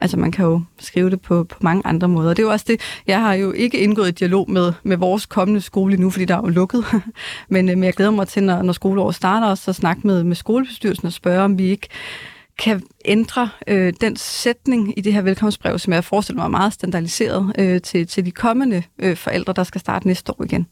Altså 0.00 0.16
man 0.16 0.32
kan 0.32 0.44
jo 0.44 0.62
skrive 0.80 1.10
det 1.10 1.20
på, 1.20 1.44
på 1.44 1.56
mange 1.60 1.82
andre 1.84 2.08
måder. 2.08 2.28
Det 2.28 2.38
er 2.38 2.46
jo 2.46 2.52
også 2.52 2.64
det, 2.68 2.80
jeg 3.06 3.20
har 3.20 3.34
jo 3.34 3.52
ikke 3.52 3.78
indgået 3.78 4.08
i 4.08 4.10
dialog 4.10 4.50
med, 4.50 4.72
med 4.82 4.96
vores 4.96 5.26
kommende 5.26 5.60
skole 5.60 5.96
nu, 5.96 6.10
fordi 6.10 6.24
der 6.24 6.36
er 6.36 6.40
jo 6.40 6.48
lukket. 6.48 6.84
men, 7.48 7.68
øh, 7.68 7.76
men 7.76 7.84
jeg 7.84 7.92
glæder 7.92 8.10
mig 8.10 8.28
til, 8.28 8.42
når, 8.42 8.62
når 8.62 8.72
skoleåret 8.72 9.14
starter, 9.14 9.46
også 9.46 9.70
at 9.70 9.74
snakke 9.74 10.06
med, 10.06 10.24
med 10.24 10.36
skolebestyrelsen 10.36 11.06
og 11.06 11.12
spørge, 11.12 11.42
om 11.42 11.58
vi 11.58 11.64
ikke 11.64 11.88
kan 12.58 12.82
ændre 13.04 13.48
øh, 13.66 13.92
den 14.00 14.16
sætning 14.16 14.98
i 14.98 15.00
det 15.00 15.12
her 15.12 15.22
velkomstbrev, 15.22 15.78
som 15.78 15.92
jeg 15.92 16.04
forestiller 16.04 16.38
mig 16.38 16.44
er 16.44 16.48
meget 16.48 16.72
standardiseret 16.72 17.52
øh, 17.58 17.80
til, 17.80 18.06
til 18.06 18.26
de 18.26 18.30
kommende 18.30 18.82
øh, 18.98 19.16
forældre, 19.16 19.52
der 19.52 19.64
skal 19.64 19.80
starte 19.80 20.06
næste 20.06 20.32
år 20.32 20.44
igen. 20.44 20.66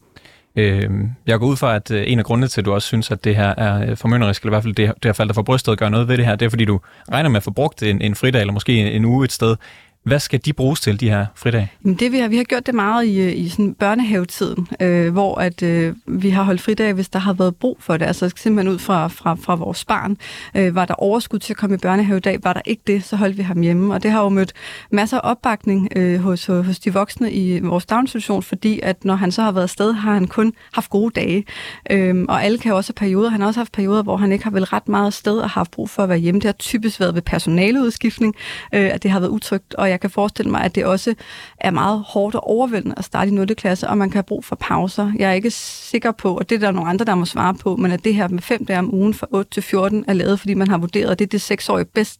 Øh, 0.55 0.89
jeg 1.27 1.39
går 1.39 1.47
ud 1.47 1.55
fra, 1.55 1.75
at 1.75 1.91
øh, 1.91 2.03
en 2.07 2.19
af 2.19 2.25
grundene 2.25 2.47
til, 2.47 2.61
at 2.61 2.65
du 2.65 2.73
også 2.73 2.87
synes, 2.87 3.11
at 3.11 3.23
det 3.23 3.35
her 3.35 3.53
er 3.57 3.89
øh, 3.89 3.97
formynderisk, 3.97 4.41
eller 4.41 4.51
i 4.51 4.53
hvert 4.53 4.63
fald 4.63 4.75
det, 4.75 4.87
det 4.87 5.05
her 5.05 5.13
falder 5.13 5.33
for 5.33 5.41
brystet 5.41 5.71
at 5.71 5.77
gøre 5.77 5.89
noget 5.89 6.07
ved 6.07 6.17
det 6.17 6.25
her, 6.25 6.35
det 6.35 6.45
er, 6.45 6.49
fordi 6.49 6.65
du 6.65 6.79
regner 7.11 7.29
med 7.29 7.37
at 7.37 7.43
få 7.43 7.51
brugt 7.51 7.83
en, 7.83 8.01
en 8.01 8.15
fridag, 8.15 8.41
eller 8.41 8.53
måske 8.53 8.73
en, 8.75 8.87
en 8.87 9.05
uge 9.05 9.25
et 9.25 9.31
sted, 9.31 9.55
hvad 10.03 10.19
skal 10.19 10.39
de 10.45 10.53
bruges 10.53 10.79
til, 10.79 10.99
de 10.99 11.09
her 11.09 11.25
fridage? 11.35 11.71
Jamen 11.83 11.99
det, 11.99 12.11
vi, 12.11 12.17
har, 12.17 12.27
vi 12.27 12.37
har 12.37 12.43
gjort 12.43 12.65
det 12.65 12.75
meget 12.75 13.05
i, 13.05 13.21
øh, 13.21 13.37
i 13.37 13.49
sådan 13.49 13.73
børnehavetiden, 13.73 14.67
øh, 14.79 15.11
hvor 15.11 15.35
at, 15.35 15.63
øh, 15.63 15.95
vi 16.05 16.29
har 16.29 16.43
holdt 16.43 16.61
fridage, 16.61 16.93
hvis 16.93 17.09
der 17.09 17.19
har 17.19 17.33
været 17.33 17.55
brug 17.55 17.77
for 17.79 17.97
det. 17.97 18.05
Altså 18.05 18.31
simpelthen 18.35 18.73
ud 18.73 18.79
fra, 18.79 19.07
fra, 19.07 19.35
fra 19.35 19.55
vores 19.55 19.85
barn. 19.85 20.17
Øh, 20.55 20.75
var 20.75 20.85
der 20.85 20.93
overskud 20.93 21.39
til 21.39 21.53
at 21.53 21.57
komme 21.57 21.75
i 21.75 21.79
børnehave 21.79 22.19
dag, 22.19 22.39
Var 22.43 22.53
der 22.53 22.61
ikke 22.65 22.81
det, 22.87 23.03
så 23.03 23.15
holdt 23.15 23.37
vi 23.37 23.43
ham 23.43 23.61
hjemme. 23.61 23.93
Og 23.93 24.03
det 24.03 24.11
har 24.11 24.23
jo 24.23 24.29
mødt 24.29 24.53
masser 24.91 25.17
af 25.17 25.31
opbakning 25.31 25.89
øh, 25.95 26.19
hos, 26.19 26.49
øh, 26.49 26.65
hos 26.65 26.79
de 26.79 26.93
voksne 26.93 27.31
i 27.31 27.59
vores 27.59 27.85
daginstitution, 27.85 28.43
fordi 28.43 28.79
at 28.83 29.05
når 29.05 29.15
han 29.15 29.31
så 29.31 29.41
har 29.41 29.51
været 29.51 29.63
afsted, 29.63 29.93
har 29.93 30.13
han 30.13 30.27
kun 30.27 30.53
haft 30.73 30.89
gode 30.89 31.11
dage. 31.19 31.45
Øh, 31.89 32.25
og 32.29 32.43
alle 32.43 32.57
kan 32.57 32.69
jo 32.69 32.77
også 32.77 32.93
have 32.97 33.07
perioder. 33.07 33.29
Han 33.29 33.41
har 33.41 33.47
også 33.47 33.59
haft 33.59 33.71
perioder, 33.71 34.03
hvor 34.03 34.17
han 34.17 34.31
ikke 34.31 34.43
har 34.43 34.51
vel 34.51 34.63
ret 34.63 34.87
meget 34.87 35.05
afsted 35.05 35.37
og 35.37 35.43
har 35.43 35.59
haft 35.59 35.71
brug 35.71 35.89
for 35.89 36.03
at 36.03 36.09
være 36.09 36.17
hjemme. 36.17 36.39
Det 36.39 36.45
har 36.45 36.51
typisk 36.53 36.99
været 36.99 37.15
ved 37.15 37.21
personaleudskiftning, 37.21 38.35
øh, 38.73 38.89
at 38.93 39.03
det 39.03 39.11
har 39.11 39.19
været 39.19 39.31
utrygt. 39.31 39.73
Og 39.73 39.90
jeg 39.91 39.99
kan 39.99 40.09
forestille 40.09 40.51
mig, 40.51 40.61
at 40.61 40.75
det 40.75 40.85
også 40.85 41.15
er 41.57 41.71
meget 41.71 42.03
hårdt 42.07 42.35
og 42.35 42.47
overvældende 42.47 42.95
at 42.97 43.05
starte 43.05 43.31
i 43.31 43.33
0. 43.33 43.55
klasse, 43.55 43.87
og 43.87 43.97
man 43.97 44.09
kan 44.09 44.17
have 44.17 44.23
brug 44.23 44.45
for 44.45 44.55
pauser. 44.55 45.11
Jeg 45.19 45.29
er 45.29 45.33
ikke 45.33 45.51
sikker 45.51 46.11
på, 46.11 46.37
og 46.37 46.49
det 46.49 46.55
er 46.55 46.59
der 46.59 46.71
nogle 46.71 46.89
andre, 46.89 47.05
der 47.05 47.15
må 47.15 47.25
svare 47.25 47.53
på, 47.53 47.75
men 47.75 47.91
at 47.91 48.03
det 48.03 48.15
her 48.15 48.27
med 48.27 48.41
fem 48.41 48.65
dage 48.65 48.79
om 48.79 48.93
ugen 48.93 49.13
fra 49.13 49.27
8 49.31 49.51
til 49.51 49.63
14 49.63 50.05
er 50.07 50.13
lavet, 50.13 50.39
fordi 50.39 50.53
man 50.53 50.67
har 50.67 50.77
vurderet, 50.77 51.11
at 51.11 51.19
det 51.19 51.25
er 51.25 51.29
det 51.29 51.41
seksårige 51.41 51.85
bedst 51.85 52.19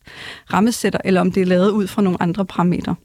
rammesætter, 0.53 0.99
eller 1.05 1.21
om 1.21 1.31
det 1.31 1.41
er 1.41 1.45
lavet 1.45 1.69
ud 1.69 1.87
fra 1.87 2.01
nogle 2.01 2.21
andre 2.21 2.45
parametre. 2.45 2.95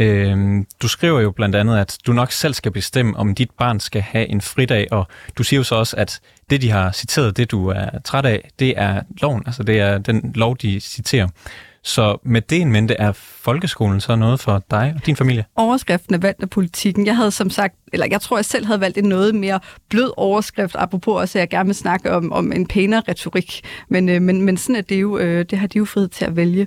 Øhm, 0.00 0.66
du 0.82 0.88
skriver 0.88 1.20
jo 1.20 1.30
blandt 1.30 1.56
andet, 1.56 1.78
at 1.78 1.98
du 2.06 2.12
nok 2.12 2.32
selv 2.32 2.54
skal 2.54 2.72
bestemme, 2.72 3.16
om 3.16 3.34
dit 3.34 3.50
barn 3.50 3.80
skal 3.80 4.02
have 4.02 4.26
en 4.26 4.40
fridag, 4.40 4.86
og 4.90 5.06
du 5.38 5.42
siger 5.42 5.60
jo 5.60 5.64
så 5.64 5.74
også, 5.74 5.96
at 5.96 6.20
det, 6.50 6.62
de 6.62 6.70
har 6.70 6.92
citeret, 6.92 7.36
det 7.36 7.50
du 7.50 7.68
er 7.68 7.98
træt 8.04 8.26
af, 8.26 8.50
det 8.58 8.74
er 8.76 9.02
loven, 9.20 9.42
altså 9.46 9.62
det 9.62 9.80
er 9.80 9.98
den 9.98 10.32
lov, 10.34 10.56
de 10.56 10.80
citerer. 10.80 11.28
Så 11.84 12.18
med 12.22 12.40
det 12.40 12.60
en 12.60 12.72
mente, 12.72 12.94
er 12.94 13.12
folkeskolen 13.12 14.00
så 14.00 14.16
noget 14.16 14.40
for 14.40 14.64
dig 14.70 14.92
og 14.96 15.06
din 15.06 15.16
familie? 15.16 15.44
Overskriften 15.56 16.14
er 16.14 16.18
valgt 16.18 16.42
af 16.42 16.50
politikken. 16.50 17.06
Jeg 17.06 17.16
havde 17.16 17.30
som 17.30 17.50
sagt, 17.50 17.74
eller 17.92 18.06
jeg 18.10 18.20
tror, 18.20 18.36
jeg 18.36 18.44
selv 18.44 18.66
havde 18.66 18.80
valgt 18.80 18.98
en 18.98 19.04
noget 19.04 19.34
mere 19.34 19.60
blød 19.88 20.12
overskrift, 20.16 20.76
apropos 20.78 21.20
også, 21.20 21.38
at 21.38 21.40
jeg 21.40 21.48
gerne 21.48 21.66
vil 21.66 21.74
snakke 21.74 22.12
om, 22.12 22.32
om 22.32 22.52
en 22.52 22.66
pænere 22.66 23.02
retorik. 23.08 23.60
Men, 23.88 24.08
øh, 24.08 24.22
men, 24.22 24.42
men 24.42 24.56
sådan 24.56 24.76
er 24.76 24.80
det 24.80 25.00
jo, 25.00 25.18
øh, 25.18 25.44
det 25.50 25.58
har 25.58 25.66
de 25.66 25.78
jo 25.78 25.84
frihed 25.84 26.08
til 26.08 26.24
at 26.24 26.36
vælge. 26.36 26.66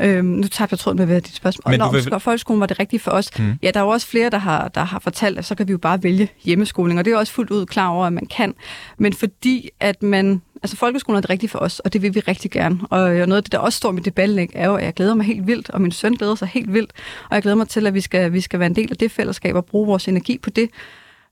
Øhm, 0.00 0.24
nu 0.24 0.48
tabte 0.48 0.72
jeg 0.72 0.78
tråden 0.78 0.98
med, 0.98 1.06
hvad 1.06 1.20
dit 1.20 1.34
spørgsmål. 1.34 1.70
Men 1.70 1.78
når 1.78 1.92
vil... 1.92 2.20
folkeskolen 2.20 2.60
var 2.60 2.66
det 2.66 2.78
rigtigt 2.78 3.02
for 3.02 3.10
os. 3.10 3.38
Mm. 3.38 3.54
Ja, 3.62 3.70
der 3.70 3.80
er 3.80 3.84
jo 3.84 3.90
også 3.90 4.06
flere, 4.06 4.30
der 4.30 4.38
har, 4.38 4.68
der 4.68 4.84
har 4.84 4.98
fortalt, 4.98 5.38
at 5.38 5.44
så 5.44 5.54
kan 5.54 5.68
vi 5.68 5.72
jo 5.72 5.78
bare 5.78 6.02
vælge 6.02 6.28
hjemmeskoling, 6.44 6.98
og 6.98 7.04
det 7.04 7.12
er 7.12 7.16
også 7.16 7.32
fuldt 7.32 7.50
ud 7.50 7.66
klar 7.66 7.88
over, 7.88 8.06
at 8.06 8.12
man 8.12 8.26
kan. 8.26 8.54
Men 8.98 9.12
fordi 9.12 9.70
at 9.80 10.02
man 10.02 10.42
altså 10.62 10.76
folkeskolen 10.76 11.16
er 11.16 11.20
det 11.20 11.30
rigtige 11.30 11.50
for 11.50 11.58
os, 11.58 11.80
og 11.80 11.92
det 11.92 12.02
vil 12.02 12.14
vi 12.14 12.20
rigtig 12.20 12.50
gerne. 12.50 12.80
Og 12.90 13.16
øh, 13.16 13.26
noget 13.26 13.36
af 13.36 13.42
det, 13.42 13.52
der 13.52 13.58
også 13.58 13.76
står 13.76 13.92
med 13.92 14.02
debatlæg, 14.02 14.50
er 14.54 14.66
jo, 14.66 14.74
at 14.74 14.84
jeg 14.84 14.94
glæder 14.94 15.14
mig 15.14 15.26
helt 15.26 15.46
vildt, 15.46 15.70
og 15.70 15.80
min 15.80 15.92
søn 15.92 16.14
glæder 16.14 16.34
sig 16.34 16.48
helt 16.48 16.72
vildt, 16.72 16.92
og 17.30 17.34
jeg 17.34 17.42
glæder 17.42 17.56
mig 17.56 17.68
til, 17.68 17.86
at 17.86 17.94
vi 17.94 18.00
skal, 18.00 18.32
vi 18.32 18.40
skal 18.40 18.60
være 18.60 18.66
en 18.66 18.76
del 18.76 18.90
af 18.90 18.96
det 18.96 19.10
fællesskab 19.10 19.54
og 19.54 19.64
bruge 19.64 19.86
vores 19.86 20.08
energi 20.08 20.38
på 20.38 20.50
det. 20.50 20.70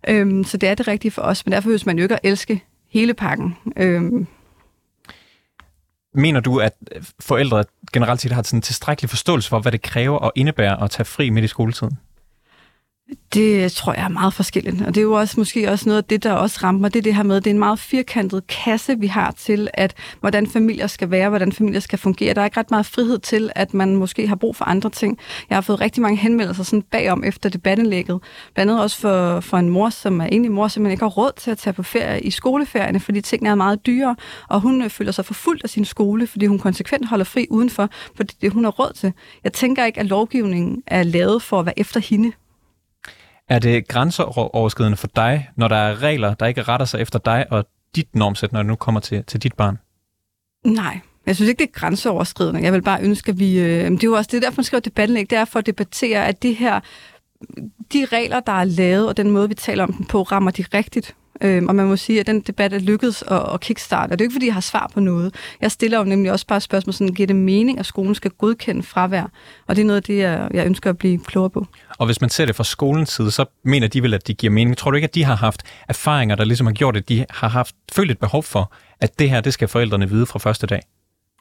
Øhm, 0.08 0.44
så 0.44 0.56
det 0.56 0.68
er 0.68 0.74
det 0.74 0.88
rigtige 0.88 1.10
for 1.10 1.22
os, 1.22 1.46
men 1.46 1.52
derfor 1.52 1.70
hvis 1.70 1.86
man 1.86 1.98
jo 1.98 2.02
ikke 2.02 2.14
at 2.14 2.20
elske 2.22 2.64
hele 2.88 3.14
pakken. 3.14 3.56
Øhm, 3.76 4.26
Mener 6.14 6.40
du, 6.40 6.60
at 6.60 6.72
øh, 6.96 7.02
forældre 7.20 7.64
generelt 7.92 8.20
set 8.20 8.32
har 8.32 8.42
sådan 8.42 8.58
en 8.58 8.62
tilstrækkelig 8.62 9.10
forståelse 9.10 9.48
for, 9.48 9.58
hvad 9.58 9.72
det 9.72 9.82
kræver 9.82 10.18
og 10.18 10.32
indebærer 10.34 10.76
at 10.76 10.90
tage 10.90 11.04
fri 11.04 11.30
midt 11.30 11.44
i 11.44 11.48
skoletiden? 11.48 11.98
Det 13.34 13.72
tror 13.72 13.92
jeg 13.92 14.04
er 14.04 14.08
meget 14.08 14.34
forskelligt, 14.34 14.82
og 14.82 14.94
det 14.94 14.96
er 14.96 15.02
jo 15.02 15.12
også 15.12 15.34
måske 15.38 15.70
også 15.70 15.88
noget 15.88 15.98
af 15.98 16.04
det, 16.04 16.22
der 16.22 16.32
også 16.32 16.60
rammer 16.62 16.80
mig, 16.80 16.92
det 16.94 16.98
er 16.98 17.02
det 17.02 17.14
her 17.14 17.22
med, 17.22 17.36
det 17.36 17.46
er 17.46 17.50
en 17.50 17.58
meget 17.58 17.78
firkantet 17.78 18.46
kasse, 18.46 18.98
vi 18.98 19.06
har 19.06 19.30
til, 19.30 19.68
at 19.74 19.94
hvordan 20.20 20.46
familier 20.46 20.86
skal 20.86 21.10
være, 21.10 21.28
hvordan 21.28 21.52
familier 21.52 21.80
skal 21.80 21.98
fungere. 21.98 22.34
Der 22.34 22.40
er 22.40 22.44
ikke 22.44 22.60
ret 22.60 22.70
meget 22.70 22.86
frihed 22.86 23.18
til, 23.18 23.50
at 23.54 23.74
man 23.74 23.96
måske 23.96 24.28
har 24.28 24.36
brug 24.36 24.56
for 24.56 24.64
andre 24.64 24.90
ting. 24.90 25.18
Jeg 25.50 25.56
har 25.56 25.60
fået 25.62 25.80
rigtig 25.80 26.02
mange 26.02 26.18
henvendelser 26.18 26.64
sådan 26.64 26.82
bagom 26.82 27.24
efter 27.24 27.48
debattenlægget, 27.48 28.20
blandt 28.54 28.70
andet 28.70 28.82
også 28.82 28.98
for, 28.98 29.40
for 29.40 29.56
en 29.56 29.68
mor, 29.68 29.88
som 29.88 30.20
er 30.20 30.26
egentlig 30.26 30.52
mor, 30.52 30.68
som 30.68 30.86
ikke 30.86 31.02
har 31.02 31.10
råd 31.10 31.32
til 31.36 31.50
at 31.50 31.58
tage 31.58 31.74
på 31.74 31.82
ferie 31.82 32.20
i 32.20 32.30
skoleferierne, 32.30 33.00
fordi 33.00 33.20
tingene 33.20 33.50
er 33.50 33.54
meget 33.54 33.86
dyre, 33.86 34.16
og 34.48 34.60
hun 34.60 34.82
øh, 34.82 34.90
føler 34.90 35.12
sig 35.12 35.24
forfulgt 35.24 35.64
af 35.64 35.70
sin 35.70 35.84
skole, 35.84 36.26
fordi 36.26 36.46
hun 36.46 36.58
konsekvent 36.58 37.08
holder 37.08 37.24
fri 37.24 37.46
udenfor, 37.50 37.88
fordi 38.16 38.34
det 38.40 38.52
hun 38.52 38.64
har 38.64 38.70
råd 38.70 38.92
til. 38.92 39.12
Jeg 39.44 39.52
tænker 39.52 39.84
ikke, 39.84 40.00
at 40.00 40.06
lovgivningen 40.06 40.82
er 40.86 41.02
lavet 41.02 41.42
for 41.42 41.60
at 41.60 41.66
være 41.66 41.78
efter 41.78 42.00
hende. 42.00 42.32
Er 43.50 43.58
det 43.58 43.88
grænseoverskridende 43.88 44.96
for 44.96 45.06
dig, 45.16 45.50
når 45.56 45.68
der 45.68 45.76
er 45.76 46.02
regler, 46.02 46.34
der 46.34 46.46
ikke 46.46 46.62
retter 46.62 46.86
sig 46.86 47.00
efter 47.00 47.18
dig 47.18 47.46
og 47.50 47.64
dit 47.96 48.14
normsæt, 48.14 48.52
når 48.52 48.60
det 48.60 48.66
nu 48.66 48.76
kommer 48.76 49.00
til, 49.00 49.24
til 49.24 49.42
dit 49.42 49.54
barn? 49.54 49.78
Nej, 50.64 51.00
jeg 51.26 51.36
synes 51.36 51.48
ikke, 51.48 51.58
det 51.58 51.68
er 51.68 51.72
grænseoverskridende. 51.72 52.62
Jeg 52.62 52.72
vil 52.72 52.82
bare 52.82 53.02
ønske, 53.02 53.30
at 53.30 53.38
vi... 53.38 53.58
Øh, 53.58 53.90
det 53.90 54.04
er 54.04 54.08
jo 54.08 54.12
også 54.12 54.30
det, 54.32 54.42
derfor 54.42 54.58
man 54.58 54.64
skriver 54.64 54.80
debattenlæg, 54.80 55.30
det 55.30 55.38
er 55.38 55.44
for 55.44 55.58
at 55.58 55.66
debattere, 55.66 56.26
at 56.26 56.42
det 56.42 56.56
her, 56.56 56.80
de 57.92 58.04
regler, 58.04 58.40
der 58.40 58.52
er 58.52 58.64
lavet, 58.64 59.08
og 59.08 59.16
den 59.16 59.30
måde, 59.30 59.48
vi 59.48 59.54
taler 59.54 59.84
om 59.84 59.92
dem 59.92 60.06
på, 60.06 60.22
rammer 60.22 60.50
de 60.50 60.64
rigtigt. 60.74 61.16
Øhm, 61.42 61.68
og 61.68 61.74
man 61.74 61.86
må 61.86 61.96
sige, 61.96 62.20
at 62.20 62.26
den 62.26 62.40
debat 62.40 62.72
er 62.72 62.78
lykkedes 62.78 63.22
at, 63.22 63.54
at 63.54 63.60
kickstarte. 63.60 64.12
Og 64.12 64.18
det 64.18 64.24
er 64.24 64.26
ikke, 64.26 64.34
fordi 64.34 64.46
jeg 64.46 64.54
har 64.54 64.60
svar 64.60 64.90
på 64.94 65.00
noget. 65.00 65.34
Jeg 65.60 65.70
stiller 65.70 65.98
jo 65.98 66.04
nemlig 66.04 66.32
også 66.32 66.46
bare 66.46 66.60
spørgsmål, 66.60 66.94
sådan, 66.94 67.14
giver 67.14 67.26
det 67.26 67.36
mening, 67.36 67.78
at 67.78 67.86
skolen 67.86 68.14
skal 68.14 68.30
godkende 68.30 68.82
fravær? 68.82 69.30
Og 69.66 69.76
det 69.76 69.82
er 69.82 69.86
noget 69.86 69.96
af 69.96 70.02
det, 70.02 70.18
jeg, 70.18 70.48
jeg 70.54 70.66
ønsker 70.66 70.90
at 70.90 70.98
blive 70.98 71.18
klogere 71.18 71.50
på. 71.50 71.66
Og 71.98 72.06
hvis 72.06 72.20
man 72.20 72.30
ser 72.30 72.46
det 72.46 72.56
fra 72.56 72.64
skolens 72.64 73.10
side, 73.10 73.30
så 73.30 73.44
mener 73.64 73.88
de 73.88 74.02
vel, 74.02 74.14
at 74.14 74.26
det 74.26 74.36
giver 74.36 74.52
mening. 74.52 74.76
Tror 74.76 74.90
du 74.90 74.94
ikke, 74.94 75.08
at 75.08 75.14
de 75.14 75.24
har 75.24 75.36
haft 75.36 75.62
erfaringer, 75.88 76.36
der 76.36 76.44
ligesom 76.44 76.66
har 76.66 76.74
gjort, 76.74 76.96
at 76.96 77.08
de 77.08 77.24
har 77.30 77.48
haft 77.48 77.74
følt 77.92 78.10
et 78.10 78.18
behov 78.18 78.42
for, 78.42 78.72
at 79.00 79.18
det 79.18 79.30
her, 79.30 79.40
det 79.40 79.52
skal 79.52 79.68
forældrene 79.68 80.10
vide 80.10 80.26
fra 80.26 80.38
første 80.38 80.66
dag? 80.66 80.80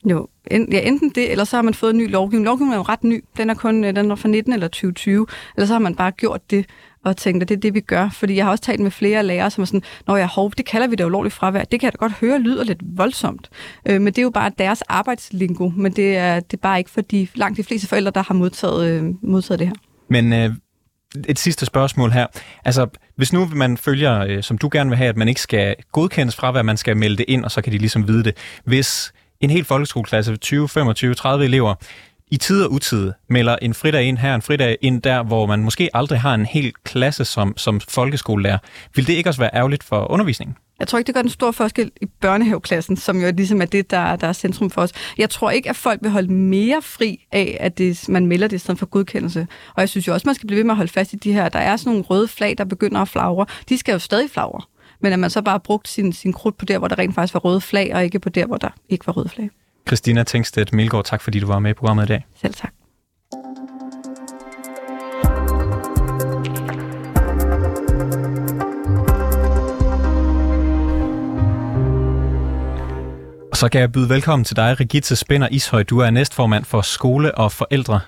Jo, 0.05 0.27
en, 0.51 0.71
ja, 0.71 0.79
enten 0.79 1.09
det, 1.09 1.31
eller 1.31 1.43
så 1.43 1.57
har 1.57 1.61
man 1.61 1.73
fået 1.73 1.91
en 1.91 1.97
ny 1.97 2.11
lovgivning. 2.11 2.45
Lovgivningen 2.45 2.73
er 2.73 2.77
jo 2.77 2.83
ret 2.83 3.03
ny. 3.03 3.23
Den 3.37 3.49
er 3.49 3.53
kun 3.53 3.83
øh, 3.83 3.95
den 3.95 4.11
er 4.11 4.15
fra 4.15 4.29
19 4.29 4.53
eller 4.53 4.67
2020. 4.67 5.27
Eller 5.55 5.67
så 5.67 5.73
har 5.73 5.79
man 5.79 5.95
bare 5.95 6.11
gjort 6.11 6.51
det 6.51 6.65
og 7.03 7.17
tænkte, 7.17 7.43
at 7.43 7.49
det 7.49 7.55
er 7.55 7.59
det, 7.59 7.73
vi 7.73 7.79
gør. 7.79 8.09
Fordi 8.09 8.35
jeg 8.35 8.45
har 8.45 8.51
også 8.51 8.63
talt 8.63 8.79
med 8.79 8.91
flere 8.91 9.23
lærere, 9.23 9.51
som 9.51 9.61
er 9.61 9.65
sådan, 9.65 9.83
når 10.07 10.17
jeg 10.17 10.27
hov, 10.27 10.51
det 10.57 10.65
kalder 10.65 10.87
vi 10.87 10.95
det 10.95 11.05
ulovligt 11.05 11.35
fravær. 11.35 11.63
Det 11.63 11.79
kan 11.79 11.87
jeg 11.87 11.93
da 11.93 11.97
godt 11.97 12.11
høre 12.11 12.39
lyder 12.39 12.63
lidt 12.63 12.79
voldsomt. 12.83 13.49
Øh, 13.85 14.01
men 14.01 14.07
det 14.07 14.17
er 14.17 14.23
jo 14.23 14.29
bare 14.29 14.51
deres 14.57 14.81
arbejdslingo. 14.81 15.69
Men 15.69 15.91
det 15.91 16.17
er, 16.17 16.39
det 16.39 16.53
er 16.53 16.61
bare 16.61 16.77
ikke 16.77 16.89
for 16.89 17.01
de 17.01 17.27
langt 17.35 17.57
de 17.57 17.63
fleste 17.63 17.87
forældre, 17.87 18.11
der 18.11 18.23
har 18.23 18.33
modtaget, 18.33 18.89
øh, 18.89 19.03
modtaget 19.21 19.59
det 19.59 19.67
her. 19.67 19.75
Men 20.09 20.33
øh, 20.33 20.53
et 21.27 21.39
sidste 21.39 21.65
spørgsmål 21.65 22.11
her. 22.11 22.27
Altså, 22.65 22.87
hvis 23.15 23.33
nu 23.33 23.49
man 23.55 23.77
følger, 23.77 24.19
øh, 24.19 24.43
som 24.43 24.57
du 24.57 24.69
gerne 24.71 24.89
vil 24.89 24.97
have, 24.97 25.09
at 25.09 25.17
man 25.17 25.27
ikke 25.27 25.41
skal 25.41 25.75
godkendes 25.91 26.35
fravær, 26.35 26.61
man 26.61 26.77
skal 26.77 26.97
melde 26.97 27.17
det 27.17 27.25
ind, 27.27 27.45
og 27.45 27.51
så 27.51 27.61
kan 27.61 27.73
de 27.73 27.77
ligesom 27.77 28.07
vide 28.07 28.23
det. 28.23 28.37
Hvis 28.65 29.13
en 29.39 29.49
hel 29.49 29.65
folkeskoleklasse, 29.65 30.35
20, 30.35 30.69
25, 30.69 31.13
30 31.13 31.45
elever, 31.45 31.75
i 32.31 32.37
tid 32.37 32.63
og 32.63 32.71
utid 32.71 33.11
melder 33.27 33.55
en 33.61 33.73
fridag 33.73 34.03
ind 34.03 34.17
her, 34.17 34.35
en 34.35 34.41
fridag 34.41 34.77
ind 34.81 35.01
der, 35.01 35.23
hvor 35.23 35.45
man 35.45 35.63
måske 35.63 35.89
aldrig 35.93 36.19
har 36.19 36.33
en 36.33 36.45
hel 36.45 36.73
klasse 36.83 37.25
som, 37.25 37.53
som 37.57 37.79
folkeskolelærer. 37.79 38.57
Vil 38.95 39.07
det 39.07 39.13
ikke 39.13 39.29
også 39.29 39.41
være 39.41 39.49
ærgerligt 39.53 39.83
for 39.83 40.11
undervisningen? 40.11 40.55
Jeg 40.79 40.87
tror 40.87 40.97
ikke, 40.97 41.07
det 41.07 41.15
gør 41.15 41.21
den 41.21 41.31
stor 41.31 41.51
forskel 41.51 41.91
i 42.01 42.05
børnehaveklassen, 42.05 42.97
som 42.97 43.21
jo 43.21 43.31
ligesom 43.37 43.61
er 43.61 43.65
det, 43.65 43.91
der, 43.91 44.15
der 44.15 44.27
er 44.27 44.33
centrum 44.33 44.69
for 44.69 44.81
os. 44.81 44.91
Jeg 45.17 45.29
tror 45.29 45.49
ikke, 45.51 45.69
at 45.69 45.75
folk 45.75 45.99
vil 46.01 46.11
holde 46.11 46.33
mere 46.33 46.81
fri 46.81 47.25
af, 47.31 47.57
at 47.59 47.77
det, 47.77 48.09
man 48.09 48.27
melder 48.27 48.47
det 48.47 48.55
i 48.55 48.59
stedet 48.59 48.79
for 48.79 48.85
godkendelse. 48.85 49.47
Og 49.75 49.81
jeg 49.81 49.89
synes 49.89 50.07
jo 50.07 50.13
også, 50.13 50.27
man 50.27 50.35
skal 50.35 50.47
blive 50.47 50.57
ved 50.57 50.63
med 50.63 50.71
at 50.71 50.77
holde 50.77 50.91
fast 50.91 51.13
i 51.13 51.15
de 51.15 51.33
her. 51.33 51.49
Der 51.49 51.59
er 51.59 51.77
sådan 51.77 51.89
nogle 51.89 52.05
røde 52.05 52.27
flag, 52.27 52.55
der 52.57 52.63
begynder 52.63 53.01
at 53.01 53.07
flagre. 53.07 53.45
De 53.69 53.77
skal 53.77 53.91
jo 53.93 53.99
stadig 53.99 54.29
flagre. 54.29 54.61
Men 55.01 55.13
at 55.13 55.19
man 55.19 55.29
så 55.29 55.41
bare 55.41 55.59
brugt 55.59 55.87
sin, 55.87 56.13
sin 56.13 56.33
krudt 56.33 56.57
på 56.57 56.65
der, 56.65 56.77
hvor 56.77 56.87
der 56.87 56.99
rent 56.99 57.15
faktisk 57.15 57.33
var 57.33 57.39
røde 57.39 57.61
flag, 57.61 57.95
og 57.95 58.03
ikke 58.03 58.19
på 58.19 58.29
der, 58.29 58.45
hvor 58.45 58.57
der 58.57 58.69
ikke 58.89 59.07
var 59.07 59.13
røde 59.13 59.29
flag. 59.29 59.49
Christina 59.89 60.23
Tengstedt 60.23 60.73
Milgaard, 60.73 61.05
tak 61.05 61.21
fordi 61.21 61.39
du 61.39 61.47
var 61.47 61.59
med 61.59 61.71
i 61.71 61.73
programmet 61.73 62.03
i 62.03 62.07
dag. 62.07 62.25
Selv 62.41 62.53
tak. 62.53 62.73
Og 73.51 73.57
så 73.57 73.69
kan 73.71 73.81
jeg 73.81 73.91
byde 73.91 74.09
velkommen 74.09 74.43
til 74.43 74.55
dig, 74.55 74.79
Rigitte 74.79 75.15
Spænder 75.15 75.47
Ishøj. 75.51 75.83
Du 75.83 75.99
er 75.99 76.09
næstformand 76.09 76.65
for 76.65 76.81
skole 76.81 77.35
og 77.35 77.51
forældre. 77.51 77.99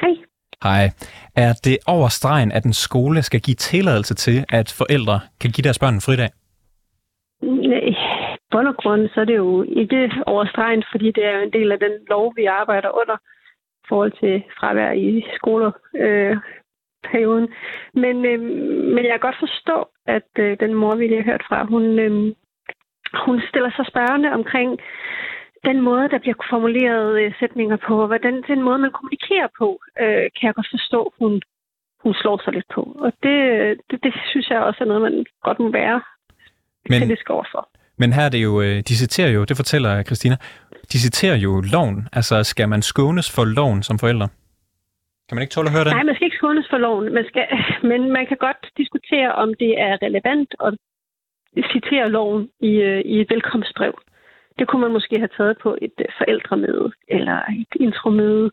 Hej. 0.00 0.10
Hej. 0.62 0.90
Er 1.36 1.52
det 1.52 1.78
over 1.86 2.08
stregen, 2.08 2.52
at 2.52 2.64
en 2.64 2.72
skole 2.72 3.22
skal 3.22 3.40
give 3.40 3.54
tilladelse 3.54 4.14
til, 4.14 4.44
at 4.48 4.70
forældre 4.70 5.20
kan 5.40 5.50
give 5.50 5.62
deres 5.62 5.78
børn 5.78 5.94
en 5.94 6.00
fridag? 6.00 6.28
Bund 8.52 8.68
og 8.68 8.76
grund, 8.76 9.08
så 9.08 9.20
er 9.20 9.24
det 9.24 9.36
jo 9.36 9.62
ikke 9.62 10.10
over 10.26 10.44
stregen, 10.44 10.84
fordi 10.90 11.10
det 11.10 11.24
er 11.24 11.38
en 11.38 11.52
del 11.52 11.72
af 11.72 11.78
den 11.78 11.92
lov, 12.08 12.32
vi 12.36 12.44
arbejder 12.44 12.90
under 13.00 13.16
i 13.82 13.84
forhold 13.88 14.12
til 14.20 14.42
fravær 14.58 14.92
i 14.92 15.24
skoleperioden. 15.36 17.44
Øh, 17.44 17.48
men, 17.94 18.24
øh, 18.24 18.40
men 18.94 19.04
jeg 19.04 19.12
kan 19.12 19.26
godt 19.28 19.40
forstå, 19.40 19.88
at 20.06 20.30
øh, 20.38 20.60
den 20.60 20.74
mor, 20.74 20.96
vi 20.96 21.06
lige 21.06 21.22
har 21.22 21.30
hørt 21.30 21.44
fra, 21.48 21.64
hun, 21.64 21.98
øh, 21.98 22.34
hun 23.26 23.42
stiller 23.48 23.70
sig 23.76 23.86
spørgende 23.86 24.32
omkring 24.32 24.80
den 25.64 25.80
måde, 25.80 26.08
der 26.08 26.18
bliver 26.18 26.46
formuleret 26.50 27.22
øh, 27.22 27.32
sætninger 27.40 27.76
på, 27.76 28.00
og 28.02 28.06
hvordan 28.06 28.44
den 28.48 28.62
måde, 28.62 28.78
man 28.78 28.90
kommunikerer 28.90 29.48
på, 29.58 29.80
øh, 30.00 30.26
kan 30.36 30.46
jeg 30.46 30.54
godt 30.54 30.70
forstå, 30.70 31.12
hun, 31.18 31.42
hun 32.02 32.14
slår 32.14 32.40
sig 32.44 32.52
lidt 32.52 32.68
på. 32.74 32.82
Og 33.04 33.12
det, 33.22 33.36
det, 33.90 34.02
det 34.02 34.14
synes 34.30 34.50
jeg 34.50 34.60
også 34.60 34.84
er 34.84 34.88
noget, 34.88 35.02
man 35.02 35.24
godt 35.42 35.58
må 35.58 35.70
være 35.70 36.02
men, 36.88 37.00
kritisk 37.00 37.30
overfor. 37.30 37.68
Men 37.98 38.12
her 38.12 38.22
er 38.22 38.28
det 38.28 38.42
jo, 38.42 38.60
øh, 38.60 38.76
de 38.88 38.94
citerer 39.02 39.30
jo, 39.30 39.44
det 39.44 39.56
fortæller 39.56 40.02
Christina, 40.02 40.36
de 40.92 40.98
citerer 40.98 41.36
jo 41.36 41.62
loven. 41.72 42.08
Altså, 42.12 42.42
skal 42.42 42.68
man 42.68 42.82
skånes 42.82 43.30
for 43.36 43.44
loven 43.44 43.82
som 43.82 43.98
forældre? 43.98 44.28
Kan 45.28 45.36
man 45.36 45.42
ikke 45.42 45.52
tåle 45.52 45.68
at 45.68 45.76
høre 45.76 45.84
det? 45.84 45.92
Nej, 45.92 46.02
man 46.02 46.14
skal 46.14 46.24
ikke 46.24 46.36
skånes 46.42 46.66
for 46.70 46.78
loven. 46.78 47.14
Man 47.14 47.24
skal, 47.30 47.46
men 47.90 48.00
man 48.12 48.26
kan 48.26 48.36
godt 48.46 48.60
diskutere, 48.76 49.32
om 49.32 49.48
det 49.62 49.72
er 49.80 49.94
relevant 50.06 50.50
at 50.66 50.74
citere 51.72 52.10
loven 52.10 52.48
i, 52.60 52.72
øh, 52.88 53.00
i 53.00 53.20
et 53.20 53.30
velkomstbrev. 53.30 53.94
Det 54.58 54.68
kunne 54.68 54.82
man 54.82 54.92
måske 54.92 55.18
have 55.18 55.34
taget 55.36 55.56
på 55.62 55.70
et 55.82 55.96
øh, 55.98 56.06
forældremøde 56.18 56.92
eller 57.08 57.38
et 57.62 57.72
intromøde 57.80 58.50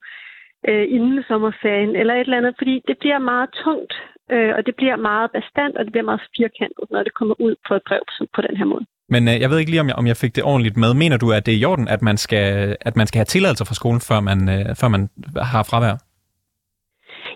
øh, 0.70 0.86
inden 0.96 1.24
sommerferien 1.28 1.96
eller 1.96 2.14
et 2.14 2.20
eller 2.20 2.38
andet, 2.38 2.56
fordi 2.58 2.82
det 2.88 2.98
bliver 2.98 3.20
meget 3.20 3.50
tungt, 3.64 3.94
øh, 4.32 4.52
og 4.58 4.66
det 4.66 4.76
bliver 4.76 4.96
meget 4.96 5.32
bestandt, 5.32 5.78
og 5.78 5.86
det 5.86 5.92
bliver 5.92 6.10
meget 6.12 6.22
firkantet, 6.38 6.86
når 6.92 7.04
det 7.04 7.14
kommer 7.14 7.36
ud 7.46 7.56
på 7.68 7.74
et 7.76 7.84
brev 7.88 8.04
på 8.36 8.42
den 8.42 8.58
her 8.58 8.66
måde. 8.66 8.86
Men 9.14 9.22
øh, 9.28 9.36
jeg 9.42 9.50
ved 9.50 9.58
ikke 9.60 9.72
lige, 9.72 9.82
om 9.82 9.88
jeg, 9.88 9.96
om 9.96 10.08
jeg 10.08 10.18
fik 10.18 10.36
det 10.36 10.44
ordentligt 10.44 10.78
med. 10.78 10.94
Mener 10.94 11.18
du, 11.18 11.28
at 11.32 11.46
det 11.46 11.54
er 11.54 11.60
i 11.60 11.66
orden, 11.66 11.88
at 11.88 12.02
man 12.02 12.18
skal, 12.18 12.78
at 12.82 12.96
man 12.96 13.08
skal 13.08 13.20
have 13.20 13.32
tilladelse 13.36 13.66
fra 13.66 13.80
skolen, 13.82 14.02
før 14.10 14.20
man, 14.30 14.40
øh, 14.56 14.66
før 14.82 14.88
man 14.88 15.10
har 15.52 15.64
fravær? 15.70 15.96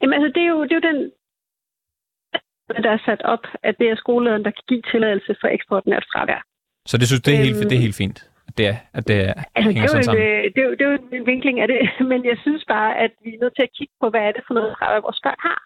Jamen 0.01 0.13
altså, 0.17 0.29
det 0.35 0.43
er 0.47 0.51
jo, 0.55 0.63
det 0.63 0.73
er 0.75 0.79
jo 0.81 0.87
den, 0.91 0.99
der 2.83 2.91
er 2.97 3.01
sat 3.05 3.21
op, 3.33 3.45
at 3.63 3.75
det 3.79 3.87
er 3.89 3.95
skolelederen, 3.95 4.43
der 4.45 4.51
kan 4.57 4.65
give 4.67 4.83
tilladelse 4.91 5.35
for 5.41 5.47
ekstraordinært 5.47 6.05
fravær. 6.11 6.41
Så 6.85 6.97
det 6.97 7.07
synes 7.07 7.21
det 7.21 7.33
er 7.33 7.43
helt, 7.47 7.57
øhm, 7.57 7.69
det 7.69 7.75
er 7.77 7.85
helt 7.87 7.99
fint? 8.03 8.19
At 8.47 8.57
det, 8.57 8.65
at 8.97 9.03
det 9.07 9.19
altså, 9.55 9.69
hænger 9.69 9.81
det 9.81 9.97
er 9.97 10.01
sådan 10.01 10.21
en, 10.21 10.53
Det 10.53 10.59
er, 10.63 10.67
jo, 10.69 10.73
det 10.77 10.83
er 10.87 10.91
jo 10.93 10.97
en 11.19 11.25
vinkling 11.33 11.55
af 11.63 11.67
det, 11.73 11.79
men 12.11 12.19
jeg 12.31 12.37
synes 12.45 12.63
bare, 12.75 12.91
at 13.03 13.11
vi 13.23 13.29
er 13.35 13.39
nødt 13.43 13.55
til 13.55 13.67
at 13.67 13.73
kigge 13.77 13.93
på, 14.01 14.05
hvad 14.09 14.23
er 14.27 14.31
det 14.35 14.43
for 14.47 14.53
noget 14.53 14.75
fravær, 14.77 14.99
vores 15.07 15.21
børn 15.25 15.41
har. 15.49 15.59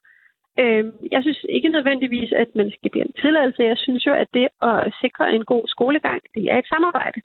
Øh, 0.59 0.85
jeg 1.11 1.21
synes 1.23 1.45
ikke 1.49 1.69
nødvendigvis, 1.69 2.31
at 2.31 2.49
man 2.55 2.71
skal 2.71 2.91
give 2.91 3.05
en 3.05 3.13
tilladelse. 3.23 3.63
Jeg 3.63 3.77
synes 3.77 4.05
jo, 4.05 4.13
at 4.13 4.27
det 4.33 4.47
at 4.61 4.93
sikre 5.01 5.33
en 5.35 5.45
god 5.45 5.63
skolegang, 5.67 6.21
det 6.35 6.43
er 6.51 6.57
et 6.57 6.67
samarbejde. 6.67 7.21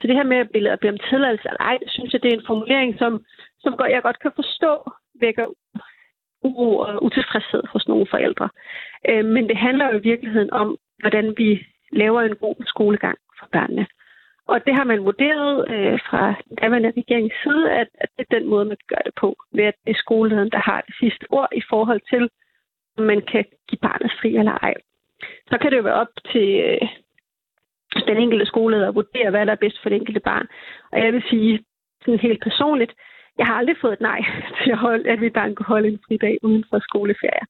Så 0.00 0.06
det 0.06 0.16
her 0.16 0.32
med 0.32 0.36
at 0.36 0.50
blive, 0.50 0.72
om 0.72 0.98
tilladelse 1.10 1.48
eller 1.48 1.62
ej, 1.70 1.78
synes 1.86 2.12
jeg, 2.12 2.22
det 2.22 2.32
er 2.32 2.36
en 2.36 2.46
formulering, 2.46 2.98
som, 2.98 3.24
som 3.60 3.80
jeg 3.90 4.02
godt 4.02 4.18
kan 4.18 4.32
forstå 4.36 4.90
vækker 5.20 5.46
uro 6.42 6.78
og 6.78 7.02
utilfredshed 7.04 7.62
hos 7.72 7.88
nogle 7.88 8.06
forældre. 8.10 8.48
Øh, 9.08 9.24
men 9.24 9.48
det 9.48 9.56
handler 9.56 9.86
jo 9.92 9.98
i 9.98 10.02
virkeligheden 10.02 10.52
om, 10.52 10.78
hvordan 10.98 11.34
vi 11.36 11.66
laver 11.92 12.20
en 12.20 12.36
god 12.36 12.54
skolegang 12.66 13.18
for 13.38 13.46
børnene. 13.52 13.86
Og 14.46 14.66
det 14.66 14.74
har 14.74 14.84
man 14.84 15.04
vurderet 15.04 15.70
øh, 15.74 15.98
fra 16.08 16.34
den 16.48 16.56
daværende 16.56 16.92
regerings 16.96 17.34
side, 17.42 17.70
at, 17.70 17.88
at 17.94 18.08
det 18.16 18.26
er 18.26 18.38
den 18.38 18.48
måde, 18.48 18.64
man 18.64 18.76
kan 18.76 18.92
gøre 18.94 19.06
det 19.08 19.14
på, 19.20 19.36
ved 19.52 19.64
at 19.64 19.74
det 19.84 19.90
er 19.90 20.02
skolelederen, 20.04 20.50
der 20.50 20.62
har 20.70 20.80
det 20.80 20.94
sidste 21.00 21.24
ord 21.30 21.48
i 21.60 21.62
forhold 21.70 22.00
til, 22.12 22.28
om 23.00 23.06
man 23.12 23.22
kan 23.32 23.44
give 23.68 23.82
barnet 23.88 24.12
fri 24.20 24.30
eller 24.36 24.56
ej. 24.68 24.74
Så 25.50 25.58
kan 25.58 25.70
det 25.70 25.76
jo 25.78 25.82
være 25.88 26.02
op 26.04 26.12
til 26.32 26.48
øh, 26.66 26.88
den 28.08 28.16
enkelte 28.16 28.46
skoleleder 28.46 28.88
at 28.88 28.94
vurdere, 28.94 29.30
hvad 29.30 29.46
der 29.46 29.52
er 29.52 29.64
bedst 29.64 29.78
for 29.82 29.88
det 29.88 29.96
enkelte 29.96 30.20
barn. 30.30 30.46
Og 30.92 30.98
jeg 31.04 31.12
vil 31.12 31.24
sige 31.30 31.64
sådan 32.04 32.20
helt 32.20 32.42
personligt, 32.42 32.92
jeg 33.38 33.46
har 33.46 33.54
aldrig 33.54 33.76
fået 33.80 33.92
et 33.92 34.00
nej 34.10 34.20
til, 34.58 34.70
at, 34.70 34.78
holde, 34.78 35.10
at 35.10 35.20
mit 35.20 35.32
barn 35.32 35.54
kunne 35.54 35.72
holde 35.74 35.88
en 35.88 36.00
fridag 36.06 36.38
uden 36.42 36.64
for 36.70 36.78
skoleferie. 36.88 37.44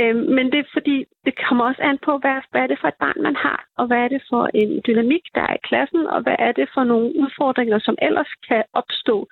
Øh, 0.00 0.16
men 0.36 0.44
det 0.52 0.58
er 0.58 0.72
fordi, 0.72 1.04
det 1.24 1.34
kommer 1.44 1.64
også 1.64 1.82
an 1.82 1.98
på, 2.06 2.18
hvad, 2.18 2.36
hvad 2.50 2.62
er 2.62 2.66
det 2.66 2.78
for 2.80 2.88
et 2.88 3.00
barn, 3.04 3.22
man 3.22 3.36
har, 3.36 3.58
og 3.78 3.86
hvad 3.86 3.98
er 3.98 4.08
det 4.08 4.22
for 4.30 4.50
en 4.54 4.82
dynamik, 4.86 5.24
der 5.34 5.40
er 5.40 5.54
i 5.54 5.66
klassen, 5.68 6.06
og 6.06 6.20
hvad 6.22 6.36
er 6.38 6.52
det 6.52 6.68
for 6.74 6.84
nogle 6.84 7.08
udfordringer, 7.22 7.78
som 7.78 7.96
ellers 8.02 8.32
kan 8.48 8.62
opstå 8.72 9.28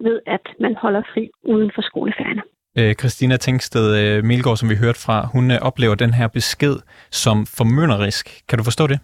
ved, 0.00 0.20
at 0.26 0.46
man 0.58 0.74
holder 0.76 1.02
fri 1.12 1.30
uden 1.44 1.70
for 1.74 1.82
skoleferien. 1.82 2.42
Øh, 2.78 2.94
Christina 3.00 3.36
Tænksted 3.36 3.86
øh, 4.00 4.24
Milgaard, 4.24 4.56
som 4.56 4.70
vi 4.72 4.76
hørte 4.84 5.00
fra, 5.06 5.16
hun 5.34 5.44
øh, 5.50 5.58
oplever 5.68 5.94
den 5.94 6.12
her 6.18 6.28
besked 6.28 6.76
som 7.22 7.36
formynderisk. 7.58 8.26
Kan 8.48 8.58
du 8.58 8.64
forstå 8.64 8.86
det? 8.92 8.98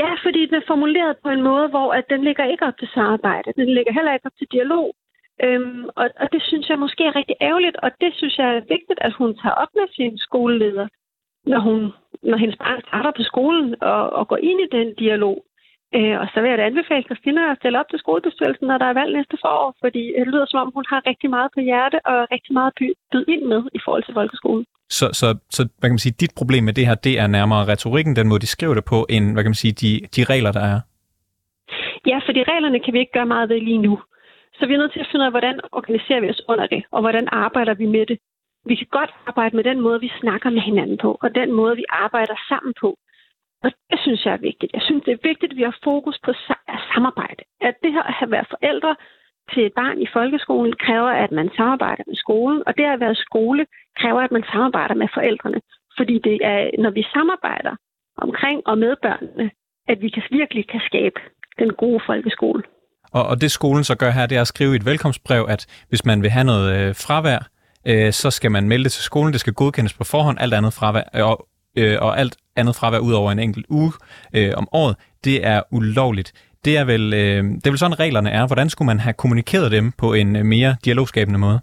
Ja, 0.00 0.10
fordi 0.24 0.40
den 0.46 0.54
er 0.54 0.66
formuleret 0.72 1.16
på 1.24 1.28
en 1.36 1.42
måde, 1.42 1.66
hvor 1.68 1.88
at 1.98 2.04
den 2.12 2.24
ligger 2.24 2.44
ikke 2.52 2.64
op 2.68 2.78
til 2.78 2.88
samarbejde. 2.94 3.52
Den 3.56 3.68
ligger 3.76 3.92
heller 3.92 4.12
ikke 4.14 4.26
op 4.26 4.38
til 4.38 4.48
dialog. 4.52 4.86
Øhm, 5.44 5.84
og, 6.00 6.06
og 6.22 6.26
det 6.32 6.42
synes 6.42 6.68
jeg 6.68 6.78
måske 6.78 7.02
er 7.04 7.16
rigtig 7.16 7.36
ærgerligt, 7.40 7.76
og 7.76 7.90
det 8.00 8.10
synes 8.18 8.38
jeg 8.38 8.48
er 8.56 8.68
vigtigt, 8.74 9.00
at 9.06 9.12
hun 9.20 9.30
tager 9.40 9.56
op 9.62 9.72
med 9.78 9.86
sin 9.96 10.18
skoleleder, 10.18 10.88
når, 11.46 11.60
hun, 11.66 11.78
når 12.22 12.38
hendes 12.42 12.58
barn 12.64 12.80
starter 12.88 13.12
på 13.16 13.22
skolen 13.30 13.74
og, 13.82 14.02
og 14.18 14.28
går 14.28 14.36
ind 14.36 14.60
i 14.60 14.72
den 14.76 14.94
dialog. 14.94 15.36
Øh, 15.94 16.16
og 16.22 16.26
så 16.32 16.40
vil 16.40 16.50
jeg 16.50 16.58
da 16.58 16.64
anbefale 16.70 17.08
Christina 17.08 17.50
at 17.50 17.58
stille 17.60 17.80
op 17.80 17.88
til 17.90 17.98
skolebestyrelsen, 17.98 18.66
når 18.66 18.78
der 18.78 18.86
er 18.88 18.98
valg 19.00 19.12
næste 19.16 19.36
forår, 19.44 19.74
fordi 19.84 20.02
det 20.18 20.26
lyder 20.26 20.46
som 20.48 20.60
om, 20.60 20.72
hun 20.74 20.84
har 20.88 21.00
rigtig 21.06 21.30
meget 21.30 21.50
på 21.54 21.60
hjerte 21.60 21.98
og 22.06 22.18
rigtig 22.34 22.52
meget 22.52 22.72
at 22.72 22.78
byde 23.12 23.24
ind 23.34 23.44
med 23.52 23.62
i 23.74 23.80
forhold 23.84 24.04
til 24.04 24.14
folkeskolen. 24.14 24.64
Så, 24.88 25.06
så, 25.20 25.26
så 25.56 25.62
hvad 25.78 25.88
kan 25.88 25.96
man 25.98 26.06
sige, 26.06 26.20
dit 26.20 26.34
problem 26.36 26.64
med 26.64 26.72
det 26.72 26.86
her, 26.86 26.94
det 26.94 27.14
er 27.18 27.26
nærmere 27.26 27.66
retorikken, 27.72 28.16
den 28.16 28.28
måde 28.28 28.40
de 28.40 28.54
skriver 28.56 28.74
det 28.74 28.84
på, 28.84 29.06
end 29.14 29.24
hvad 29.32 29.42
kan 29.42 29.54
man 29.54 29.62
sige, 29.64 29.74
de, 29.82 29.90
de 30.16 30.24
regler, 30.32 30.52
der 30.52 30.64
er? 30.74 30.80
Ja, 32.06 32.18
fordi 32.26 32.40
reglerne 32.52 32.80
kan 32.80 32.92
vi 32.94 32.98
ikke 32.98 33.16
gøre 33.18 33.32
meget 33.34 33.48
ved 33.48 33.60
lige 33.60 33.78
nu. 33.78 33.94
Så 34.58 34.66
vi 34.66 34.74
er 34.74 34.78
nødt 34.78 34.92
til 34.92 35.00
at 35.00 35.08
finde 35.10 35.22
ud 35.22 35.30
af, 35.30 35.32
hvordan 35.32 35.60
organiserer 35.72 36.20
vi 36.20 36.28
os 36.30 36.42
under 36.48 36.66
det, 36.66 36.82
og 36.90 37.00
hvordan 37.00 37.28
arbejder 37.32 37.74
vi 37.74 37.86
med 37.86 38.06
det. 38.06 38.18
Vi 38.64 38.74
kan 38.74 38.86
godt 38.90 39.10
arbejde 39.26 39.56
med 39.56 39.64
den 39.64 39.80
måde, 39.80 40.00
vi 40.00 40.10
snakker 40.20 40.50
med 40.50 40.62
hinanden 40.62 40.98
på, 40.98 41.18
og 41.22 41.34
den 41.34 41.52
måde, 41.52 41.76
vi 41.76 41.84
arbejder 41.88 42.36
sammen 42.48 42.74
på. 42.80 42.98
Og 43.66 43.70
det 43.90 43.98
synes 44.04 44.20
jeg 44.26 44.32
er 44.38 44.46
vigtigt. 44.50 44.72
Jeg 44.76 44.82
synes, 44.86 45.02
det 45.06 45.12
er 45.12 45.28
vigtigt, 45.30 45.52
at 45.52 45.58
vi 45.60 45.66
har 45.70 45.76
fokus 45.84 46.16
på 46.26 46.32
samarbejde. 46.92 47.42
At 47.68 47.74
det 47.82 47.92
her 47.96 48.06
at 48.22 48.30
være 48.30 48.46
forældre 48.54 48.92
til 49.52 49.62
et 49.66 49.74
barn 49.80 49.98
i 50.06 50.08
folkeskolen 50.16 50.74
kræver, 50.84 51.12
at 51.24 51.32
man 51.32 51.48
samarbejder 51.56 52.04
med 52.10 52.16
skolen, 52.24 52.62
og 52.66 52.72
det 52.76 52.84
at 52.84 53.00
være 53.00 53.14
skole 53.14 53.66
kræver, 54.00 54.20
at 54.26 54.32
man 54.36 54.44
samarbejder 54.52 54.94
med 54.94 55.08
forældrene. 55.14 55.60
Fordi 55.98 56.14
det 56.28 56.36
er, 56.52 56.58
når 56.84 56.90
vi 56.90 57.02
samarbejder 57.16 57.74
omkring 58.26 58.58
og 58.70 58.78
med 58.78 58.94
børnene, 59.02 59.50
at 59.88 59.98
vi 60.04 60.08
kan 60.08 60.22
virkelig 60.30 60.68
kan 60.68 60.80
skabe 60.88 61.20
den 61.58 61.70
gode 61.82 62.00
folkeskole. 62.06 62.62
Og, 63.12 63.26
og 63.30 63.40
det 63.40 63.50
skolen 63.50 63.84
så 63.84 63.94
gør 63.96 64.10
her, 64.10 64.26
det 64.26 64.36
er 64.36 64.40
at 64.40 64.52
skrive 64.54 64.72
i 64.72 64.76
et 64.76 64.86
velkomstbrev, 64.86 65.46
at 65.48 65.62
hvis 65.88 66.04
man 66.04 66.22
vil 66.22 66.30
have 66.30 66.44
noget 66.44 66.66
øh, 66.76 66.94
fravær, 66.94 67.40
øh, 67.90 68.12
så 68.12 68.30
skal 68.30 68.50
man 68.50 68.68
melde 68.68 68.84
det 68.84 68.92
til 68.92 69.02
skolen. 69.02 69.32
Det 69.32 69.40
skal 69.40 69.52
godkendes 69.52 69.94
på 69.94 70.04
forhånd. 70.04 70.36
Alt 70.40 70.54
andet 70.54 70.72
fravær, 70.72 71.06
øh, 71.16 71.30
og, 71.30 71.48
øh, 71.76 71.96
og 72.00 72.18
alt 72.18 72.36
andet 72.56 72.76
fravær 72.76 72.98
ud 72.98 73.12
over 73.12 73.32
en 73.32 73.38
enkelt 73.38 73.66
uge 73.70 73.92
øh, 74.36 74.52
om 74.56 74.68
året, 74.72 74.96
det 75.24 75.46
er 75.46 75.62
ulovligt. 75.72 76.32
Det 76.64 76.76
er, 76.76 76.84
vel, 76.84 77.14
øh, 77.14 77.42
det 77.60 77.66
er 77.66 77.70
vel 77.70 77.78
sådan, 77.78 78.00
reglerne 78.00 78.30
er. 78.30 78.46
Hvordan 78.46 78.68
skulle 78.70 78.86
man 78.86 79.00
have 79.00 79.14
kommunikeret 79.22 79.72
dem 79.72 79.92
på 80.02 80.12
en 80.12 80.36
øh, 80.36 80.44
mere 80.44 80.76
dialogskabende 80.84 81.38
måde? 81.38 81.60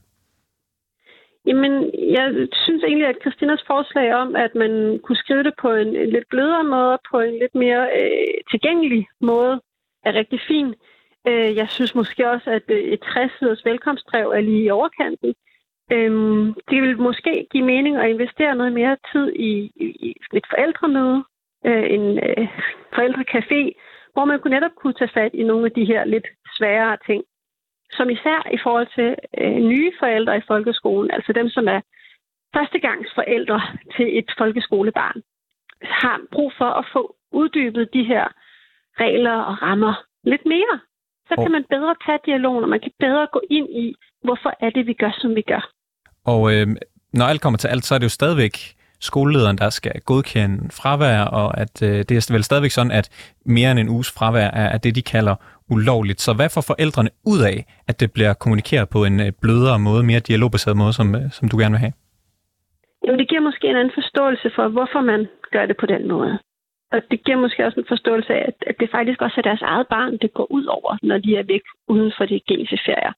Jamen, 1.47 1.73
jeg 2.17 2.27
synes 2.63 2.83
egentlig, 2.83 3.07
at 3.07 3.21
Christinas 3.21 3.63
forslag 3.67 4.15
om, 4.15 4.35
at 4.35 4.55
man 4.55 4.99
kunne 5.03 5.21
skrive 5.23 5.43
det 5.43 5.53
på 5.61 5.69
en, 5.73 5.87
en 5.87 6.09
lidt 6.09 6.27
blødere 6.29 6.63
måde, 6.63 6.97
på 7.11 7.19
en 7.19 7.35
lidt 7.43 7.55
mere 7.55 7.83
øh, 7.99 8.33
tilgængelig 8.51 9.07
måde, 9.21 9.61
er 10.05 10.13
rigtig 10.13 10.39
fin. 10.47 10.67
Øh, 11.27 11.55
jeg 11.55 11.67
synes 11.69 11.95
måske 11.95 12.29
også, 12.29 12.49
at 12.49 12.65
øh, 12.67 12.83
et 12.93 13.01
60-siders 13.03 13.65
velkomstbrev 13.65 14.27
er 14.29 14.41
lige 14.41 14.63
i 14.63 14.69
overkanten. 14.69 15.33
Øh, 15.91 16.11
det 16.69 16.81
vil 16.81 16.99
måske 16.99 17.47
give 17.51 17.65
mening 17.65 17.97
at 17.97 18.09
investere 18.09 18.55
noget 18.55 18.73
mere 18.73 18.97
tid 19.11 19.33
i, 19.35 19.71
i, 19.75 19.85
i 20.07 20.15
et 20.33 20.45
forældremøde, 20.49 21.23
øh, 21.65 21.85
en 21.95 22.19
øh, 22.27 22.47
forældrecafé, 22.95 23.61
hvor 24.13 24.25
man 24.25 24.39
kunne 24.39 24.55
netop 24.55 24.75
kunne 24.75 24.93
tage 24.93 25.11
fat 25.13 25.33
i 25.33 25.43
nogle 25.43 25.65
af 25.65 25.71
de 25.71 25.85
her 25.85 26.05
lidt 26.05 26.27
sværere 26.57 26.97
ting, 27.05 27.23
som 27.91 28.09
især 28.09 28.49
i 28.53 28.57
forhold 28.63 28.87
til 28.95 29.15
øh, 29.37 29.57
nye 29.71 29.91
forældre 29.99 30.37
i 30.37 30.47
folkeskolen, 30.47 31.11
altså 31.11 31.33
dem, 31.33 31.49
som 31.49 31.67
er 31.67 31.81
førstegangsforældre 32.55 33.61
til 33.95 34.17
et 34.17 34.31
folkeskolebarn, 34.37 35.21
har 35.81 36.21
brug 36.31 36.51
for 36.57 36.65
at 36.79 36.85
få 36.93 37.15
uddybet 37.31 37.93
de 37.93 38.03
her 38.03 38.25
regler 38.99 39.37
og 39.49 39.61
rammer 39.61 39.93
lidt 40.23 40.45
mere. 40.45 40.79
Så 41.27 41.35
kan 41.41 41.51
man 41.51 41.65
bedre 41.69 41.95
tage 42.05 42.19
dialogen, 42.25 42.63
og 42.63 42.69
man 42.69 42.79
kan 42.79 42.91
bedre 42.99 43.27
gå 43.33 43.41
ind 43.49 43.69
i, 43.69 43.95
hvorfor 44.23 44.51
er 44.59 44.69
det, 44.69 44.87
vi 44.87 44.93
gør, 44.93 45.13
som 45.21 45.35
vi 45.35 45.41
gør. 45.41 45.69
Og 46.25 46.53
øh, 46.53 46.67
når 47.13 47.25
alt 47.25 47.41
kommer 47.41 47.57
til 47.57 47.67
alt, 47.67 47.85
så 47.85 47.95
er 47.95 47.99
det 47.99 48.05
jo 48.05 48.09
stadigvæk 48.09 48.55
skolelederen, 48.99 49.57
der 49.57 49.69
skal 49.69 49.91
godkende 50.05 50.57
fravær, 50.79 51.21
og 51.41 51.57
at 51.63 51.75
øh, 51.83 51.97
det 52.07 52.11
er 52.11 52.33
vel 52.33 52.43
stadigvæk 52.43 52.71
sådan, 52.71 52.91
at 52.91 53.07
mere 53.45 53.71
end 53.71 53.79
en 53.79 53.89
uges 53.89 54.11
fravær 54.17 54.49
er, 54.61 54.67
er 54.75 54.77
det, 54.77 54.95
de 54.95 55.01
kalder 55.01 55.35
ulovligt. 55.69 56.21
Så 56.21 56.31
hvad 56.33 56.49
får 56.55 56.63
forældrene 56.71 57.09
ud 57.33 57.41
af, 57.51 57.57
at 57.89 57.99
det 57.99 58.09
bliver 58.15 58.33
kommunikeret 58.33 58.87
på 58.89 58.99
en 59.09 59.19
øh, 59.25 59.31
blødere 59.41 59.79
måde, 59.79 60.03
mere 60.03 60.19
dialogbaseret 60.19 60.77
måde, 60.77 60.93
som, 60.93 61.15
øh, 61.15 61.31
som 61.37 61.49
du 61.49 61.57
gerne 61.57 61.73
vil 61.75 61.85
have? 61.85 61.93
Jo, 63.07 63.13
det 63.19 63.29
giver 63.29 63.41
måske 63.49 63.67
en 63.67 63.75
anden 63.75 63.97
forståelse 63.99 64.51
for, 64.55 64.67
hvorfor 64.67 65.01
man 65.01 65.27
gør 65.51 65.65
det 65.65 65.77
på 65.77 65.85
den 65.85 66.07
måde. 66.07 66.39
Og 66.93 66.99
det 67.11 67.23
giver 67.25 67.37
måske 67.37 67.65
også 67.65 67.79
en 67.79 67.91
forståelse 67.93 68.33
af, 68.33 68.53
at 68.69 68.75
det 68.79 68.89
faktisk 68.91 69.21
også 69.21 69.35
er 69.37 69.47
deres 69.49 69.61
eget 69.61 69.87
barn, 69.87 70.17
det 70.23 70.33
går 70.33 70.47
ud 70.51 70.65
over, 70.65 70.97
når 71.03 71.17
de 71.17 71.35
er 71.35 71.43
væk 71.53 71.65
uden 71.87 72.11
for 72.17 72.25
de 72.25 72.39
gængse 72.47 72.77
ferier. 72.85 73.13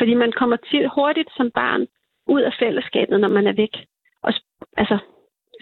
Fordi 0.00 0.14
man 0.14 0.32
kommer 0.32 0.56
til 0.56 0.88
hurtigt 0.96 1.30
som 1.36 1.50
barn 1.50 1.86
ud 2.26 2.40
af 2.40 2.52
fællesskabet, 2.58 3.20
når 3.20 3.28
man 3.28 3.46
er 3.46 3.52
væk. 3.52 3.74
Og 4.22 4.32
altså, 4.76 4.98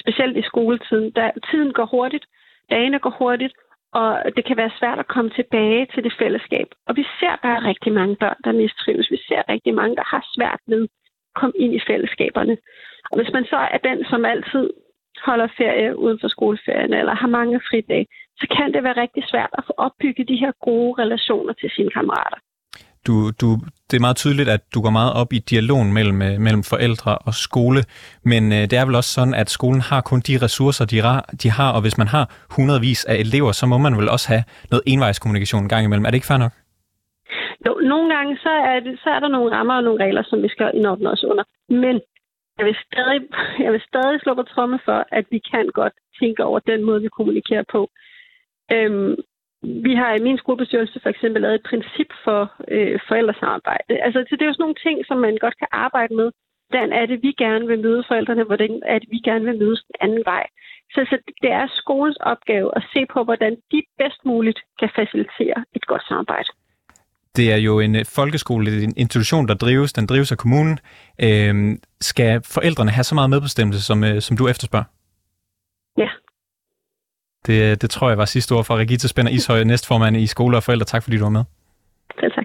specielt 0.02 0.36
i 0.36 0.48
skoletiden, 0.50 1.10
der 1.10 1.30
tiden 1.50 1.72
går 1.72 1.86
hurtigt, 1.86 2.26
dagene 2.70 2.98
går 2.98 3.14
hurtigt, 3.18 3.54
og 3.92 4.22
det 4.36 4.44
kan 4.44 4.56
være 4.56 4.76
svært 4.78 4.98
at 4.98 5.12
komme 5.14 5.30
tilbage 5.30 5.86
til 5.94 6.04
det 6.04 6.14
fællesskab. 6.18 6.68
Og 6.88 6.96
vi 6.96 7.04
ser 7.20 7.34
bare 7.42 7.64
rigtig 7.70 7.92
mange 7.92 8.16
børn, 8.16 8.40
der 8.44 8.52
mistrives. 8.52 9.10
Vi 9.10 9.20
ser 9.28 9.42
rigtig 9.48 9.74
mange, 9.74 9.96
der 9.96 10.06
har 10.06 10.22
svært 10.34 10.60
ved 10.66 10.82
at 10.82 10.88
komme 11.40 11.56
ind 11.56 11.74
i 11.74 11.86
fællesskaberne. 11.86 12.56
Og 13.10 13.16
hvis 13.18 13.32
man 13.32 13.44
så 13.44 13.56
er 13.56 13.78
den, 13.78 14.04
som 14.04 14.24
altid 14.24 14.70
holder 15.28 15.48
ferie 15.56 15.98
uden 15.98 16.18
for 16.20 16.28
skoleferien, 16.28 16.92
eller 16.92 17.14
har 17.14 17.28
mange 17.28 17.60
fridage, 17.70 18.06
så 18.40 18.46
kan 18.56 18.72
det 18.74 18.82
være 18.84 19.00
rigtig 19.00 19.24
svært 19.26 19.50
at 19.58 19.64
få 19.66 19.72
opbygget 19.76 20.28
de 20.28 20.36
her 20.36 20.52
gode 20.60 21.02
relationer 21.02 21.52
til 21.52 21.70
sine 21.70 21.90
kammerater. 21.90 22.38
Du, 23.06 23.30
du, 23.40 23.48
det 23.90 23.96
er 23.96 24.06
meget 24.06 24.16
tydeligt, 24.16 24.48
at 24.48 24.60
du 24.74 24.78
går 24.82 24.90
meget 24.90 25.12
op 25.20 25.32
i 25.32 25.38
dialogen 25.38 25.92
mellem, 25.92 26.22
øh, 26.22 26.34
mellem 26.46 26.62
forældre 26.72 27.18
og 27.18 27.34
skole, 27.34 27.80
men 28.24 28.42
øh, 28.52 28.62
det 28.70 28.76
er 28.78 28.84
vel 28.86 28.94
også 29.00 29.12
sådan, 29.18 29.34
at 29.34 29.48
skolen 29.50 29.80
har 29.80 30.00
kun 30.00 30.20
de 30.20 30.38
ressourcer, 30.46 30.84
de, 30.92 30.98
ra, 31.06 31.14
de 31.42 31.48
har, 31.50 31.70
og 31.76 31.80
hvis 31.80 31.98
man 31.98 32.08
har 32.14 32.24
hundredvis 32.56 33.04
af 33.04 33.16
elever, 33.24 33.52
så 33.52 33.66
må 33.66 33.78
man 33.78 33.96
vel 34.00 34.08
også 34.08 34.28
have 34.28 34.44
noget 34.70 34.82
envejskommunikation 34.86 35.62
en 35.62 35.68
gang 35.68 35.84
imellem. 35.84 36.04
Er 36.04 36.10
det 36.10 36.18
ikke 36.20 36.32
fair 36.32 36.44
nok? 36.46 36.54
Jo, 37.66 37.72
nogle 37.92 38.14
gange 38.14 38.36
så 38.36 38.52
er, 38.72 38.80
det, 38.80 38.98
så 39.02 39.08
er 39.10 39.20
der 39.20 39.28
nogle 39.28 39.56
rammer 39.56 39.74
og 39.74 39.84
nogle 39.84 40.04
regler, 40.04 40.22
som 40.26 40.42
vi 40.42 40.48
skal 40.48 40.70
indordne 40.74 41.10
os 41.10 41.24
under. 41.24 41.44
Men 41.68 42.00
jeg 42.58 42.66
vil 42.66 42.76
stadig, 42.86 43.20
jeg 43.64 43.72
vil 43.72 43.82
stadig 43.90 44.20
slå 44.20 44.34
på 44.34 44.42
tromme 44.42 44.78
for, 44.84 44.98
at 45.18 45.24
vi 45.30 45.38
kan 45.50 45.66
godt 45.74 45.92
tænke 46.20 46.44
over 46.44 46.58
den 46.58 46.80
måde, 46.84 47.00
vi 47.02 47.08
kommunikerer 47.16 47.64
på. 47.72 47.90
Øhm, 48.72 49.14
vi 49.62 49.94
har 49.94 50.14
i 50.14 50.24
min 50.26 50.38
skolebestyrelse 50.38 51.00
for 51.02 51.10
eksempel 51.10 51.42
lavet 51.42 51.54
et 51.54 51.68
princip 51.70 52.10
for 52.24 52.40
øh, 52.68 53.00
forældresamarbejde. 53.08 53.94
Altså, 54.06 54.18
så 54.28 54.32
det 54.36 54.42
er 54.42 54.50
jo 54.50 54.52
sådan 54.52 54.62
nogle 54.62 54.82
ting, 54.86 54.96
som 55.06 55.18
man 55.18 55.36
godt 55.40 55.58
kan 55.58 55.68
arbejde 55.72 56.14
med. 56.14 56.30
Hvordan 56.68 56.92
er 56.92 57.06
det, 57.06 57.22
vi 57.22 57.32
gerne 57.44 57.66
vil 57.66 57.82
møde 57.86 58.04
forældrene? 58.08 58.44
Hvordan 58.44 58.82
er 58.86 58.98
det, 58.98 59.08
vi 59.10 59.20
gerne 59.28 59.44
vil 59.44 59.58
mødes 59.58 59.82
den 59.88 59.96
anden 60.00 60.22
vej? 60.24 60.44
Så, 60.94 61.00
så 61.10 61.16
det 61.42 61.50
er 61.52 61.66
skolens 61.82 62.16
opgave 62.16 62.68
at 62.76 62.82
se 62.92 63.00
på, 63.12 63.24
hvordan 63.24 63.52
de 63.72 63.82
bedst 63.98 64.20
muligt 64.24 64.60
kan 64.80 64.90
facilitere 64.96 65.64
et 65.76 65.86
godt 65.86 66.04
samarbejde. 66.08 66.50
Det 67.36 67.52
er 67.52 67.56
jo 67.56 67.80
en 67.80 67.94
øh, 67.96 68.04
folkeskole, 68.18 68.82
en 68.84 68.94
institution, 68.96 69.48
der 69.48 69.54
drives. 69.54 69.92
Den 69.92 70.06
drives 70.06 70.32
af 70.32 70.38
kommunen. 70.38 70.78
Øhm, 71.26 71.78
skal 72.00 72.42
forældrene 72.54 72.90
have 72.90 73.04
så 73.04 73.14
meget 73.14 73.30
medbestemmelse, 73.30 73.82
som, 73.82 74.04
øh, 74.04 74.20
som 74.20 74.36
du 74.36 74.48
efterspørger? 74.48 74.88
Ja, 75.98 76.08
det, 77.46 77.82
det 77.82 77.90
tror 77.90 78.08
jeg 78.08 78.18
var 78.18 78.24
sidste 78.24 78.52
ord 78.52 78.64
fra 78.64 78.76
Regita 78.76 79.08
Spænder 79.08 79.32
Ishøj, 79.32 79.64
næstformand 79.64 80.16
i 80.16 80.26
Skole 80.26 80.56
og 80.56 80.62
Forældre. 80.62 80.84
Tak 80.84 81.02
fordi 81.02 81.16
du 81.16 81.22
var 81.22 81.30
med. 81.30 81.44
Selv 82.20 82.32
tak. 82.32 82.44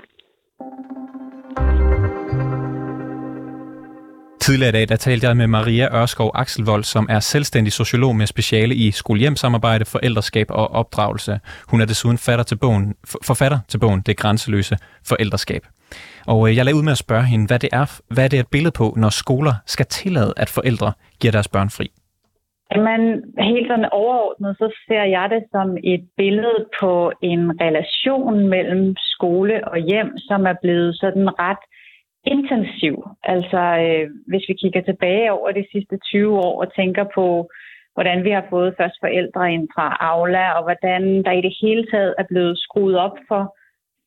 Tidligere 4.42 4.70
i 4.70 4.72
dag 4.72 4.90
der 4.90 4.96
talte 4.96 5.28
jeg 5.28 5.38
med 5.38 5.48
Maria 5.48 6.02
Ørskov 6.02 6.32
Akselvold, 6.34 6.84
som 6.84 7.08
er 7.10 7.20
selvstændig 7.20 7.74
sociolog 7.74 8.16
med 8.16 8.28
speciale 8.28 8.76
i 8.76 8.92
skolehjemsamarbejde, 8.92 9.86
forældreskab 9.86 10.48
og 10.50 10.72
opdragelse. 10.72 11.40
Hun 11.68 11.82
er 11.82 11.86
desuden 11.86 12.18
fatter 12.18 12.44
til 12.44 12.56
bogen, 12.56 12.96
forfatter 13.24 13.60
til 13.68 13.78
bogen 13.78 14.02
Det 14.02 14.18
grænseløse 14.18 14.78
forældreskab. 15.06 15.68
Og 16.28 16.50
øh, 16.50 16.56
jeg 16.56 16.66
lagde 16.66 16.78
ud 16.78 16.84
med 16.84 16.92
at 16.92 16.98
spørge 16.98 17.26
hende, 17.26 17.48
hvad 17.48 17.60
det 17.60 17.70
er, 17.72 18.00
hvad 18.08 18.30
det 18.30 18.38
er 18.38 18.42
et 18.42 18.48
billede 18.48 18.72
på, 18.72 18.94
når 18.98 19.10
skoler 19.10 19.54
skal 19.66 19.86
tillade, 19.86 20.34
at 20.38 20.50
forældre 20.50 20.94
giver 21.20 21.32
deres 21.32 21.48
børn 21.48 21.70
fri. 21.70 21.92
Jamen, 22.72 23.24
helt 23.40 23.68
sådan 23.68 23.90
overordnet, 23.92 24.58
så 24.58 24.68
ser 24.88 25.04
jeg 25.04 25.30
det 25.30 25.44
som 25.52 25.78
et 25.84 26.04
billede 26.18 26.66
på 26.80 27.12
en 27.22 27.62
relation 27.62 28.48
mellem 28.48 28.96
skole 28.98 29.68
og 29.68 29.78
hjem, 29.78 30.18
som 30.18 30.46
er 30.46 30.56
blevet 30.62 30.96
sådan 30.96 31.40
ret 31.40 31.64
intensiv. 32.26 32.96
Altså, 33.24 33.62
øh, 33.84 34.10
hvis 34.28 34.46
vi 34.50 34.54
kigger 34.54 34.82
tilbage 34.82 35.32
over 35.32 35.52
de 35.52 35.66
sidste 35.72 35.98
20 35.98 36.38
år 36.38 36.62
og 36.62 36.74
tænker 36.76 37.06
på, 37.16 37.50
hvordan 37.94 38.24
vi 38.24 38.30
har 38.30 38.46
fået 38.50 38.76
først 38.78 38.98
forældre 39.02 39.54
ind 39.54 39.68
fra 39.76 39.98
Aula, 40.00 40.52
og 40.58 40.64
hvordan 40.64 41.24
der 41.24 41.32
i 41.32 41.42
det 41.42 41.56
hele 41.62 41.86
taget 41.92 42.16
er 42.18 42.24
blevet 42.30 42.60
skruet 42.60 42.98
op 42.98 43.18
for, 43.28 43.56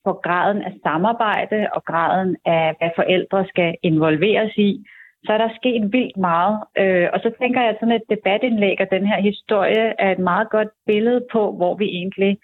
for 0.05 0.21
graden 0.27 0.62
af 0.62 0.73
samarbejde 0.83 1.69
og 1.73 1.85
graden 1.85 2.37
af, 2.45 2.75
hvad 2.79 2.90
forældre 2.97 3.47
skal 3.49 3.75
involveres 3.83 4.57
i, 4.57 4.85
så 5.27 5.33
er 5.33 5.39
der 5.39 5.57
sket 5.61 5.93
vildt 5.93 6.17
meget. 6.17 6.57
Øh, 6.79 7.09
og 7.12 7.21
så 7.21 7.31
tænker 7.41 7.61
jeg, 7.61 7.71
at 7.71 7.77
sådan 7.81 7.99
et 7.99 8.11
debatindlæg 8.11 8.77
og 8.81 8.89
den 8.91 9.07
her 9.07 9.21
historie 9.21 9.87
er 9.99 10.11
et 10.12 10.19
meget 10.19 10.51
godt 10.51 10.69
billede 10.87 11.27
på, 11.33 11.53
hvor 11.53 11.75
vi 11.75 11.85
egentlig 11.85 12.39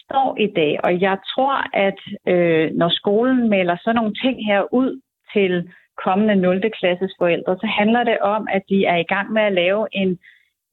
står 0.00 0.36
i 0.46 0.46
dag. 0.46 0.72
Og 0.84 1.00
jeg 1.00 1.18
tror, 1.34 1.56
at 1.86 2.00
øh, 2.32 2.70
når 2.80 2.88
skolen 2.88 3.48
melder 3.48 3.76
sådan 3.76 3.96
nogle 3.96 4.14
ting 4.24 4.46
her 4.46 4.74
ud 4.74 5.00
til 5.32 5.70
kommende 6.04 6.36
0. 6.36 6.70
klasses 6.80 7.14
forældre, 7.18 7.56
så 7.56 7.66
handler 7.66 8.04
det 8.04 8.18
om, 8.18 8.48
at 8.50 8.62
de 8.68 8.84
er 8.84 8.96
i 8.96 9.10
gang 9.14 9.32
med 9.32 9.42
at 9.42 9.52
lave 9.52 9.86
en, 9.92 10.18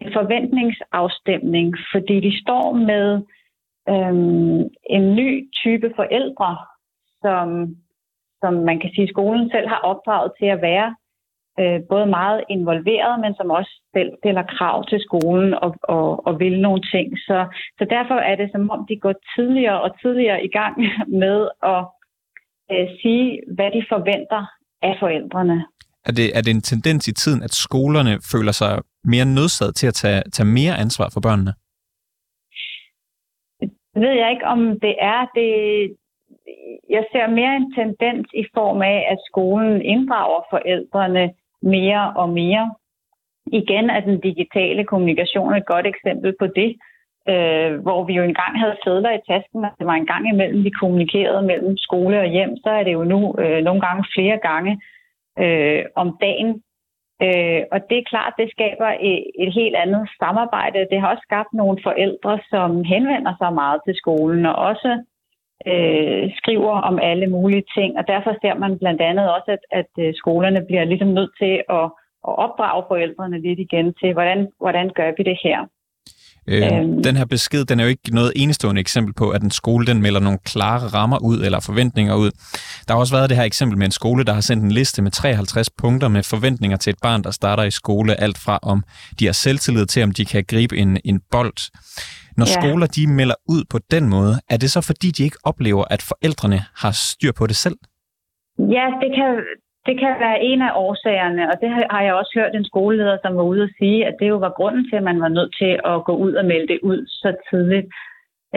en 0.01 0.13
forventningsafstemning, 0.13 1.75
fordi 1.91 2.19
de 2.19 2.41
står 2.41 2.73
med 2.73 3.07
øhm, 3.89 4.61
en 4.95 5.15
ny 5.15 5.49
type 5.63 5.93
forældre, 5.95 6.57
som, 7.21 7.75
som 8.41 8.53
man 8.53 8.79
kan 8.79 8.91
sige, 8.95 9.07
skolen 9.07 9.49
selv 9.49 9.67
har 9.67 9.81
opdraget 9.91 10.31
til 10.39 10.45
at 10.45 10.61
være 10.61 10.95
øh, 11.63 11.79
både 11.89 12.05
meget 12.05 12.43
involveret, 12.49 13.19
men 13.23 13.33
som 13.35 13.49
også 13.49 13.73
selv 13.95 14.11
stiller 14.19 14.43
krav 14.57 14.77
til 14.89 14.99
skolen 15.07 15.53
og, 15.53 15.71
og, 15.83 16.27
og 16.27 16.39
vil 16.39 16.61
nogle 16.61 16.81
ting. 16.93 17.07
Så, 17.27 17.37
så 17.77 17.83
derfor 17.95 18.17
er 18.29 18.35
det 18.35 18.49
som 18.51 18.69
om, 18.69 18.85
de 18.89 18.99
går 18.99 19.15
tidligere 19.35 19.81
og 19.81 19.89
tidligere 20.01 20.43
i 20.47 20.51
gang 20.59 20.75
med 21.23 21.37
at 21.73 21.83
øh, 22.71 22.87
sige, 23.01 23.41
hvad 23.55 23.69
de 23.75 23.83
forventer 23.89 24.43
af 24.81 24.93
forældrene. 24.99 25.65
Er 26.05 26.11
det, 26.11 26.37
er 26.37 26.41
det 26.41 26.51
en 26.51 26.61
tendens 26.61 27.07
i 27.07 27.13
tiden, 27.13 27.43
at 27.43 27.53
skolerne 27.53 28.13
føler 28.31 28.51
sig 28.51 28.81
mere 29.03 29.25
nødsaget 29.25 29.75
til 29.75 29.87
at 29.87 29.93
tage, 29.93 30.21
tage 30.35 30.47
mere 30.47 30.77
ansvar 30.77 31.09
for 31.13 31.21
børnene? 31.27 31.53
Det 33.59 34.01
ved 34.05 34.13
jeg 34.21 34.31
ikke, 34.31 34.45
om 34.45 34.59
det 34.85 34.95
er. 34.99 35.19
Det, 35.35 35.49
jeg 36.89 37.03
ser 37.11 37.27
mere 37.39 37.55
en 37.55 37.73
tendens 37.79 38.27
i 38.33 38.45
form 38.53 38.81
af, 38.81 38.97
at 39.11 39.17
skolen 39.29 39.81
inddrager 39.81 40.41
forældrene 40.49 41.25
mere 41.61 42.13
og 42.15 42.29
mere. 42.29 42.75
Igen 43.51 43.89
er 43.89 43.99
den 43.99 44.19
digitale 44.19 44.83
kommunikation 44.83 45.53
et 45.53 45.65
godt 45.65 45.87
eksempel 45.87 46.35
på 46.39 46.47
det, 46.47 46.75
øh, 47.29 47.81
hvor 47.81 48.03
vi 48.03 48.13
jo 48.13 48.23
engang 48.23 48.59
havde 48.59 48.77
sædler 48.83 49.11
i 49.11 49.25
tasken, 49.29 49.65
og 49.65 49.71
det 49.79 49.87
var 49.87 49.93
en 49.93 50.05
gang 50.05 50.33
imellem, 50.33 50.63
vi 50.63 50.69
kommunikerede 50.69 51.41
mellem 51.41 51.77
skole 51.77 52.19
og 52.19 52.27
hjem, 52.27 52.57
så 52.63 52.69
er 52.69 52.83
det 52.83 52.93
jo 52.93 53.03
nu 53.03 53.35
øh, 53.39 53.63
nogle 53.63 53.81
gange 53.81 54.03
flere 54.15 54.37
gange 54.49 54.81
øh, 55.39 55.83
om 55.95 56.17
dagen. 56.21 56.63
Øh, 57.25 57.61
og 57.71 57.79
det 57.89 57.97
er 57.97 58.09
klart, 58.13 58.33
det 58.37 58.51
skaber 58.51 58.89
et, 59.09 59.23
et 59.43 59.53
helt 59.53 59.75
andet 59.75 60.09
samarbejde. 60.19 60.87
Det 60.91 60.99
har 61.01 61.07
også 61.07 61.25
skabt 61.29 61.53
nogle 61.53 61.77
forældre, 61.83 62.39
som 62.49 62.83
henvender 62.83 63.33
sig 63.41 63.53
meget 63.53 63.79
til 63.85 63.95
skolen, 63.95 64.45
og 64.45 64.55
også 64.55 65.03
øh, 65.67 66.23
skriver 66.39 66.75
om 66.89 66.99
alle 66.99 67.27
mulige 67.27 67.65
ting, 67.77 67.97
og 67.99 68.03
derfor 68.07 68.31
ser 68.41 68.55
man 68.63 68.79
blandt 68.79 69.01
andet 69.01 69.25
også, 69.35 69.49
at, 69.57 69.63
at 69.79 69.91
øh, 70.05 70.13
skolerne 70.21 70.61
bliver 70.67 70.83
ligesom 70.83 71.07
nødt 71.07 71.31
til 71.41 71.53
at, 71.69 71.85
at 72.27 72.33
opdrage 72.45 72.83
forældrene 72.87 73.41
lidt 73.41 73.59
igen 73.59 73.93
til, 74.01 74.13
hvordan, 74.13 74.47
hvordan 74.59 74.89
gør 74.95 75.11
vi 75.17 75.23
det 75.23 75.37
her. 75.43 75.59
Øh, 76.47 76.63
øhm. 76.63 77.03
Den 77.03 77.15
her 77.15 77.25
besked, 77.25 77.65
den 77.65 77.79
er 77.79 77.83
jo 77.83 77.89
ikke 77.89 78.15
noget 78.15 78.33
enestående 78.35 78.81
eksempel 78.81 79.13
på, 79.13 79.29
at 79.29 79.41
en 79.41 79.51
skole 79.51 79.85
den 79.85 80.01
melder 80.01 80.19
nogle 80.19 80.39
klare 80.45 80.79
rammer 80.79 81.17
ud 81.23 81.41
eller 81.41 81.59
forventninger 81.59 82.15
ud. 82.15 82.31
Der 82.87 82.93
har 82.93 82.99
også 82.99 83.15
været 83.15 83.29
det 83.29 83.37
her 83.37 83.43
eksempel 83.43 83.77
med 83.77 83.85
en 83.85 83.91
skole, 83.91 84.23
der 84.23 84.33
har 84.33 84.41
sendt 84.41 84.63
en 84.63 84.71
liste 84.71 85.01
med 85.01 85.11
53 85.11 85.69
punkter 85.69 86.07
med 86.07 86.23
forventninger 86.23 86.77
til 86.77 86.91
et 86.91 86.99
barn, 87.01 87.23
der 87.23 87.31
starter 87.31 87.63
i 87.63 87.71
skole, 87.71 88.21
alt 88.21 88.37
fra 88.37 88.59
om 88.61 88.83
de 89.19 89.25
har 89.25 89.33
selvtillid 89.33 89.85
til, 89.85 90.03
om 90.03 90.11
de 90.11 90.25
kan 90.25 90.43
gribe 90.47 90.77
en, 90.77 90.97
en 91.05 91.21
bold. 91.31 91.71
Når 92.41 92.49
ja. 92.51 92.57
skoler 92.59 92.87
de 92.97 93.03
melder 93.19 93.37
ud 93.53 93.61
på 93.73 93.77
den 93.93 94.05
måde, 94.15 94.33
er 94.53 94.57
det 94.63 94.69
så 94.75 94.81
fordi, 94.89 95.07
de 95.17 95.21
ikke 95.27 95.41
oplever, 95.51 95.83
at 95.95 96.01
forældrene 96.11 96.59
har 96.81 96.93
styr 97.09 97.33
på 97.39 97.45
det 97.49 97.57
selv? 97.65 97.77
Ja, 98.77 98.85
det 99.01 99.09
kan, 99.17 99.29
det 99.87 99.95
kan 100.01 100.13
være 100.25 100.37
en 100.49 100.61
af 100.67 100.71
årsagerne, 100.85 101.43
og 101.51 101.55
det 101.61 101.69
har 101.93 102.01
jeg 102.07 102.13
også 102.19 102.31
hørt 102.39 102.53
en 102.55 102.69
skoleleder, 102.71 103.17
som 103.23 103.31
var 103.37 103.45
ude 103.51 103.63
og 103.67 103.73
sige, 103.79 103.99
at 104.09 104.15
det 104.19 104.27
jo 104.33 104.37
var 104.45 104.53
grunden 104.59 104.83
til, 104.89 104.95
at 104.99 105.07
man 105.09 105.19
var 105.25 105.31
nødt 105.37 105.53
til 105.61 105.73
at 105.91 105.95
gå 106.07 106.13
ud 106.25 106.33
og 106.39 106.45
melde 106.51 106.67
det 106.73 106.79
ud 106.89 106.99
så 107.21 107.29
tidligt. 107.49 107.87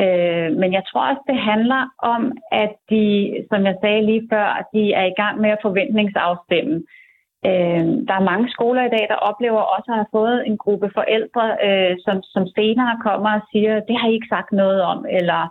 Øh, 0.03 0.49
men 0.61 0.71
jeg 0.77 0.85
tror 0.89 1.03
også, 1.11 1.23
det 1.31 1.39
handler 1.53 1.83
om, 2.15 2.23
at 2.63 2.73
de, 2.93 3.07
som 3.51 3.61
jeg 3.69 3.77
sagde 3.83 4.07
lige 4.11 4.25
før, 4.33 4.47
at 4.61 4.67
de 4.75 4.83
er 5.01 5.07
i 5.13 5.17
gang 5.23 5.35
med 5.41 5.51
at 5.51 5.63
forventningsafstemme. 5.67 6.77
Øh, 6.77 7.04
der 8.09 8.15
er 8.17 8.31
mange 8.31 8.49
skoler 8.51 8.83
i 8.85 8.95
dag, 8.97 9.05
der 9.13 9.25
oplever 9.29 9.63
også 9.75 9.89
at 9.91 10.01
have 10.01 10.15
fået 10.19 10.47
en 10.47 10.59
gruppe 10.59 10.91
forældre, 10.99 11.45
øh, 11.67 11.97
som, 12.05 12.23
som 12.23 12.45
senere 12.47 12.95
kommer 13.03 13.31
og 13.39 13.43
siger, 13.53 13.75
det 13.89 13.97
har 14.01 14.09
I 14.09 14.15
ikke 14.15 14.33
sagt 14.35 14.53
noget 14.53 14.83
om, 14.83 15.07
eller, 15.19 15.43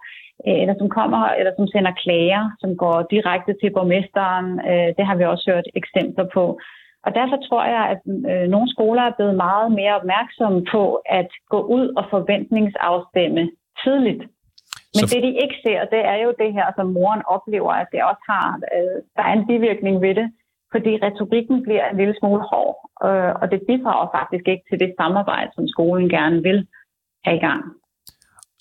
øh, 0.48 0.62
eller 0.62 0.76
som 0.78 0.90
kommer, 0.90 1.24
eller 1.40 1.54
som 1.58 1.68
sender 1.68 1.94
klager, 2.04 2.44
som 2.62 2.78
går 2.78 2.98
direkte 3.14 3.54
til 3.62 3.70
borgmesteren. 3.76 4.48
Øh, 4.70 4.90
det 4.98 5.06
har 5.06 5.16
vi 5.16 5.24
også 5.24 5.46
hørt 5.52 5.68
eksempler 5.82 6.28
på. 6.34 6.60
Og 7.06 7.12
derfor 7.20 7.38
tror 7.48 7.64
jeg, 7.76 7.84
at 7.94 8.02
øh, 8.32 8.46
nogle 8.54 8.70
skoler 8.76 9.04
er 9.06 9.18
blevet 9.18 9.36
meget 9.36 9.72
mere 9.72 9.98
opmærksomme 10.00 10.66
på 10.74 10.84
at 11.20 11.30
gå 11.50 11.60
ud 11.78 11.88
og 12.00 12.06
forventningsafstemme 12.10 13.44
tidligt. 13.84 14.24
Men 14.96 15.06
Så... 15.08 15.16
det, 15.16 15.24
de 15.24 15.42
ikke 15.44 15.58
ser, 15.66 15.80
det 15.94 16.02
er 16.14 16.18
jo 16.26 16.34
det 16.42 16.54
her, 16.58 16.68
som 16.76 16.88
moren 16.98 17.24
oplever, 17.36 17.72
at 17.82 17.88
det 17.92 18.02
også 18.12 18.24
har, 18.34 18.48
øh, 18.76 18.98
der 19.16 19.24
er 19.30 19.34
en 19.34 19.48
bivirkning 19.48 20.02
ved 20.02 20.16
det, 20.16 20.28
fordi 20.74 20.92
retorikken 21.06 21.58
bliver 21.66 21.86
en 21.92 21.98
lille 22.02 22.16
smule 22.20 22.44
hård, 22.52 22.76
øh, 23.08 23.32
og 23.42 23.46
det 23.52 23.60
bidrager 23.70 24.08
faktisk 24.18 24.46
ikke 24.52 24.66
til 24.70 24.78
det 24.84 24.92
samarbejde, 25.00 25.50
som 25.56 25.66
skolen 25.74 26.08
gerne 26.18 26.38
vil 26.48 26.60
have 27.26 27.38
i 27.40 27.44
gang. 27.48 27.64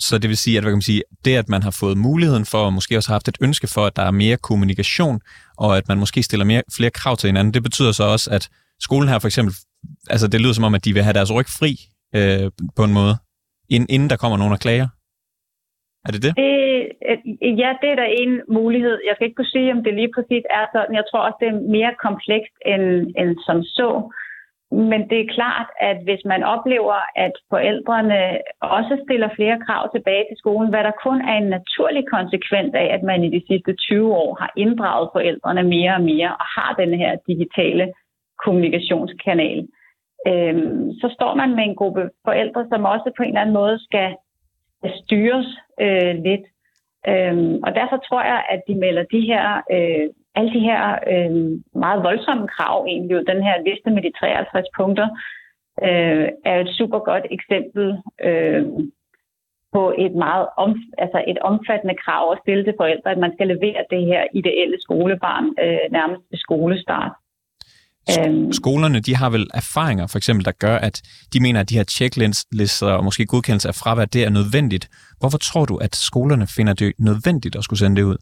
Så 0.06 0.18
det 0.18 0.28
vil 0.28 0.36
sige, 0.44 0.56
at 0.56 0.62
hvad 0.62 0.72
kan 0.72 0.80
man 0.82 0.90
sige, 0.92 1.02
det, 1.24 1.34
at 1.42 1.48
man 1.48 1.62
har 1.62 1.74
fået 1.82 1.96
muligheden 2.08 2.46
for, 2.52 2.58
og 2.58 2.72
måske 2.72 2.96
også 2.96 3.08
har 3.10 3.14
haft 3.18 3.28
et 3.28 3.38
ønske 3.46 3.66
for, 3.74 3.84
at 3.86 3.96
der 3.96 4.02
er 4.02 4.20
mere 4.24 4.36
kommunikation, 4.36 5.20
og 5.58 5.76
at 5.78 5.88
man 5.88 5.98
måske 5.98 6.22
stiller 6.22 6.46
mere, 6.46 6.62
flere 6.76 6.90
krav 6.90 7.16
til 7.16 7.28
hinanden, 7.28 7.54
det 7.54 7.62
betyder 7.62 7.92
så 7.92 8.04
også, 8.04 8.30
at 8.36 8.48
skolen 8.80 9.08
her 9.08 9.18
for 9.18 9.28
eksempel, 9.28 9.54
altså 10.10 10.26
det 10.28 10.40
lyder 10.40 10.52
som 10.52 10.64
om, 10.64 10.74
at 10.74 10.84
de 10.84 10.92
vil 10.92 11.02
have 11.02 11.18
deres 11.18 11.34
ryg 11.34 11.46
fri 11.60 11.72
øh, 12.18 12.50
på 12.76 12.84
en 12.84 12.92
måde, 12.92 13.14
inden 13.68 14.10
der 14.10 14.16
kommer 14.16 14.38
nogen 14.38 14.52
og 14.52 14.60
klager. 14.60 14.88
Er 16.06 16.10
det 16.12 16.22
det? 16.24 16.32
det 16.36 16.52
øh, 17.10 17.58
ja, 17.62 17.70
det 17.82 17.88
er 17.90 17.98
der 18.02 18.10
en 18.22 18.32
mulighed. 18.58 18.96
Jeg 19.08 19.14
skal 19.14 19.26
ikke 19.26 19.38
kunne 19.38 19.56
sige, 19.56 19.72
om 19.72 19.84
det 19.84 19.94
lige 19.94 20.14
præcis 20.16 20.44
er 20.58 20.64
sådan. 20.72 20.94
Jeg 21.00 21.04
tror 21.06 21.20
også, 21.26 21.38
det 21.40 21.48
er 21.48 21.68
mere 21.76 21.94
komplekst 22.06 22.56
end, 22.72 22.86
end 23.20 23.32
som 23.46 23.58
så. 23.78 23.90
Men 24.90 25.00
det 25.10 25.18
er 25.20 25.34
klart, 25.38 25.68
at 25.80 25.98
hvis 26.06 26.22
man 26.24 26.42
oplever, 26.42 26.98
at 27.16 27.34
forældrene 27.50 28.20
også 28.60 28.94
stiller 29.04 29.28
flere 29.36 29.58
krav 29.66 29.82
tilbage 29.94 30.24
til 30.28 30.36
skolen, 30.42 30.70
hvad 30.70 30.84
der 30.84 31.00
kun 31.06 31.18
er 31.30 31.36
en 31.38 31.48
naturlig 31.56 32.04
konsekvens 32.16 32.74
af, 32.74 32.86
at 32.96 33.02
man 33.02 33.24
i 33.24 33.30
de 33.36 33.42
sidste 33.48 33.72
20 33.74 34.14
år 34.22 34.30
har 34.40 34.50
inddraget 34.56 35.08
forældrene 35.12 35.62
mere 35.62 35.94
og 35.94 36.02
mere 36.12 36.30
og 36.42 36.46
har 36.56 36.74
den 36.82 36.92
her 37.00 37.16
digitale 37.26 37.92
kommunikationskanal, 38.44 39.68
øhm, 40.30 40.92
så 41.00 41.06
står 41.16 41.34
man 41.34 41.50
med 41.56 41.64
en 41.64 41.76
gruppe 41.80 42.10
forældre, 42.24 42.66
som 42.68 42.84
også 42.84 43.08
på 43.16 43.22
en 43.22 43.28
eller 43.28 43.40
anden 43.40 43.60
måde 43.60 43.78
skal 43.86 44.08
styres 45.04 45.46
øh, 45.80 46.14
lidt. 46.26 46.44
Øhm, 47.08 47.54
og 47.66 47.74
derfor 47.74 47.96
tror 47.96 48.22
jeg, 48.22 48.44
at 48.48 48.60
de 48.68 48.74
melder 48.74 49.04
de 49.14 49.20
her, 49.20 49.62
øh, 49.70 50.10
alle 50.34 50.52
de 50.52 50.60
her 50.60 50.98
øh, 51.12 51.32
meget 51.74 52.02
voldsomme 52.02 52.48
krav, 52.48 52.86
egentlig 52.88 53.26
den 53.26 53.42
her 53.42 53.62
liste 53.62 53.90
med 53.90 54.02
de 54.02 54.12
53 54.20 54.66
punkter, 54.76 55.08
øh, 55.82 56.28
er 56.44 56.60
et 56.60 56.68
super 56.78 56.98
godt 56.98 57.26
eksempel 57.30 58.02
øh, 58.20 58.66
på 59.72 59.94
et 59.98 60.14
meget 60.14 60.46
om, 60.56 60.70
altså 60.98 61.24
et 61.26 61.38
omfattende 61.38 61.94
krav 61.94 62.32
at 62.32 62.38
stille 62.42 62.64
til 62.64 62.74
forældre, 62.76 63.10
at 63.10 63.18
man 63.18 63.32
skal 63.34 63.48
levere 63.48 63.84
det 63.90 64.06
her 64.06 64.24
ideelle 64.34 64.76
skolebarn 64.80 65.46
øh, 65.64 65.92
nærmest 65.92 66.22
ved 66.30 66.38
skolestart. 66.38 67.12
Øhm. 68.10 68.52
Skolerne 68.52 69.00
de 69.00 69.14
har 69.20 69.30
vel 69.30 69.46
erfaringer, 69.62 70.06
for 70.12 70.18
eksempel, 70.18 70.44
der 70.44 70.54
gør, 70.64 70.76
at 70.88 70.96
de 71.32 71.38
mener, 71.40 71.60
at 71.60 71.70
de 71.70 71.78
her 71.78 71.88
checklister 71.96 72.92
og 72.98 73.04
måske 73.04 73.26
godkendelse 73.26 73.68
af 73.68 73.74
fravær, 73.74 74.04
det 74.04 74.22
er 74.24 74.30
nødvendigt. 74.38 74.84
Hvorfor 75.20 75.38
tror 75.38 75.64
du, 75.64 75.76
at 75.86 75.92
skolerne 76.08 76.46
finder 76.56 76.74
det 76.74 76.92
nødvendigt 77.08 77.56
at 77.56 77.64
skulle 77.64 77.82
sende 77.82 77.96
det 77.96 78.06
ud? 78.12 78.18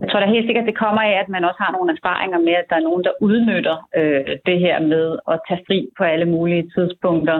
Jeg 0.00 0.08
tror 0.08 0.20
da 0.20 0.26
helt 0.26 0.48
sikkert, 0.48 0.70
det 0.70 0.82
kommer 0.84 1.02
af, 1.10 1.14
at 1.22 1.28
man 1.34 1.44
også 1.48 1.60
har 1.64 1.72
nogle 1.76 1.92
erfaringer 1.96 2.38
med, 2.46 2.54
at 2.62 2.68
der 2.70 2.76
er 2.76 2.86
nogen, 2.88 3.04
der 3.06 3.14
udnytter 3.26 3.76
øh, 3.98 4.22
det 4.48 4.58
her 4.64 4.76
med 4.92 5.06
at 5.32 5.36
tage 5.48 5.62
fri 5.66 5.78
på 5.98 6.02
alle 6.12 6.28
mulige 6.34 6.64
tidspunkter. 6.74 7.38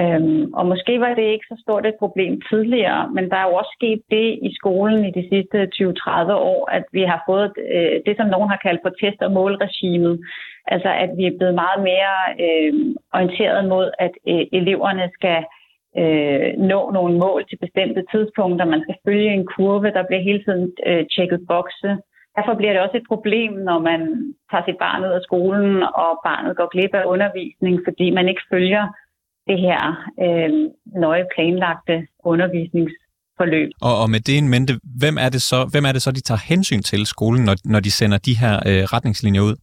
Øhm, 0.00 0.52
og 0.58 0.66
måske 0.66 1.00
var 1.00 1.14
det 1.14 1.22
ikke 1.22 1.46
så 1.48 1.56
stort 1.64 1.86
et 1.86 1.96
problem 1.98 2.40
tidligere, 2.50 3.10
men 3.14 3.30
der 3.30 3.36
er 3.36 3.46
jo 3.48 3.54
også 3.54 3.72
sket 3.78 4.00
det 4.10 4.28
i 4.48 4.50
skolen 4.58 5.04
i 5.04 5.10
de 5.18 5.28
sidste 5.32 5.58
20-30 5.74 6.32
år, 6.32 6.70
at 6.70 6.84
vi 6.92 7.02
har 7.02 7.22
fået 7.28 7.52
øh, 7.74 7.96
det, 8.06 8.16
som 8.16 8.26
nogen 8.26 8.48
har 8.48 8.60
kaldt 8.66 8.80
for 8.84 8.92
test- 9.00 9.22
og 9.22 9.32
målregimet. 9.32 10.14
Altså 10.66 10.90
at 11.04 11.10
vi 11.16 11.24
er 11.26 11.36
blevet 11.38 11.54
meget 11.54 11.80
mere 11.90 12.14
øh, 12.44 12.72
orienteret 13.14 13.68
mod, 13.68 13.90
at 13.98 14.14
øh, 14.28 14.44
eleverne 14.52 15.10
skal 15.16 15.40
øh, 16.00 16.48
nå 16.70 16.90
nogle 16.90 17.14
mål 17.18 17.40
til 17.48 17.58
bestemte 17.64 18.02
tidspunkter. 18.12 18.64
Man 18.64 18.82
skal 18.82 18.96
følge 19.06 19.32
en 19.32 19.46
kurve, 19.46 19.90
der 19.96 20.06
bliver 20.06 20.22
hele 20.28 20.42
tiden 20.44 20.72
øh, 20.86 21.06
tjekket 21.14 21.40
bokse. 21.48 21.90
Derfor 22.36 22.54
bliver 22.54 22.72
det 22.72 22.82
også 22.82 22.96
et 22.96 23.10
problem, 23.12 23.52
når 23.52 23.78
man 23.78 24.00
tager 24.50 24.64
sit 24.64 24.78
barn 24.78 25.04
ud 25.04 25.12
af 25.18 25.22
skolen, 25.22 25.82
og 25.82 26.10
barnet 26.26 26.56
går 26.56 26.68
glip 26.74 26.94
af 26.94 27.04
undervisning, 27.14 27.80
fordi 27.86 28.10
man 28.10 28.28
ikke 28.28 28.48
følger 28.52 28.84
det 29.48 29.58
her 29.66 29.80
øh, 30.24 30.50
nøje 31.04 31.24
planlagte 31.34 31.96
undervisningsforløb. 32.30 33.70
Og, 33.88 33.94
og 34.02 34.06
med 34.14 34.20
det 34.26 34.34
en 34.38 34.48
mente, 34.54 34.72
hvem 35.02 35.16
er 35.24 35.30
det 35.34 35.42
så, 35.50 35.58
hvem 35.72 35.84
er 35.88 35.92
det 35.92 36.02
så, 36.02 36.10
de 36.18 36.26
tager 36.28 36.42
hensyn 36.52 36.82
til 36.90 37.02
skolen, 37.14 37.42
når, 37.48 37.56
når 37.74 37.80
de 37.86 37.92
sender 37.98 38.18
de 38.28 38.34
her 38.42 38.54
øh, 38.68 38.82
retningslinjer 38.94 39.42
ud? 39.48 39.54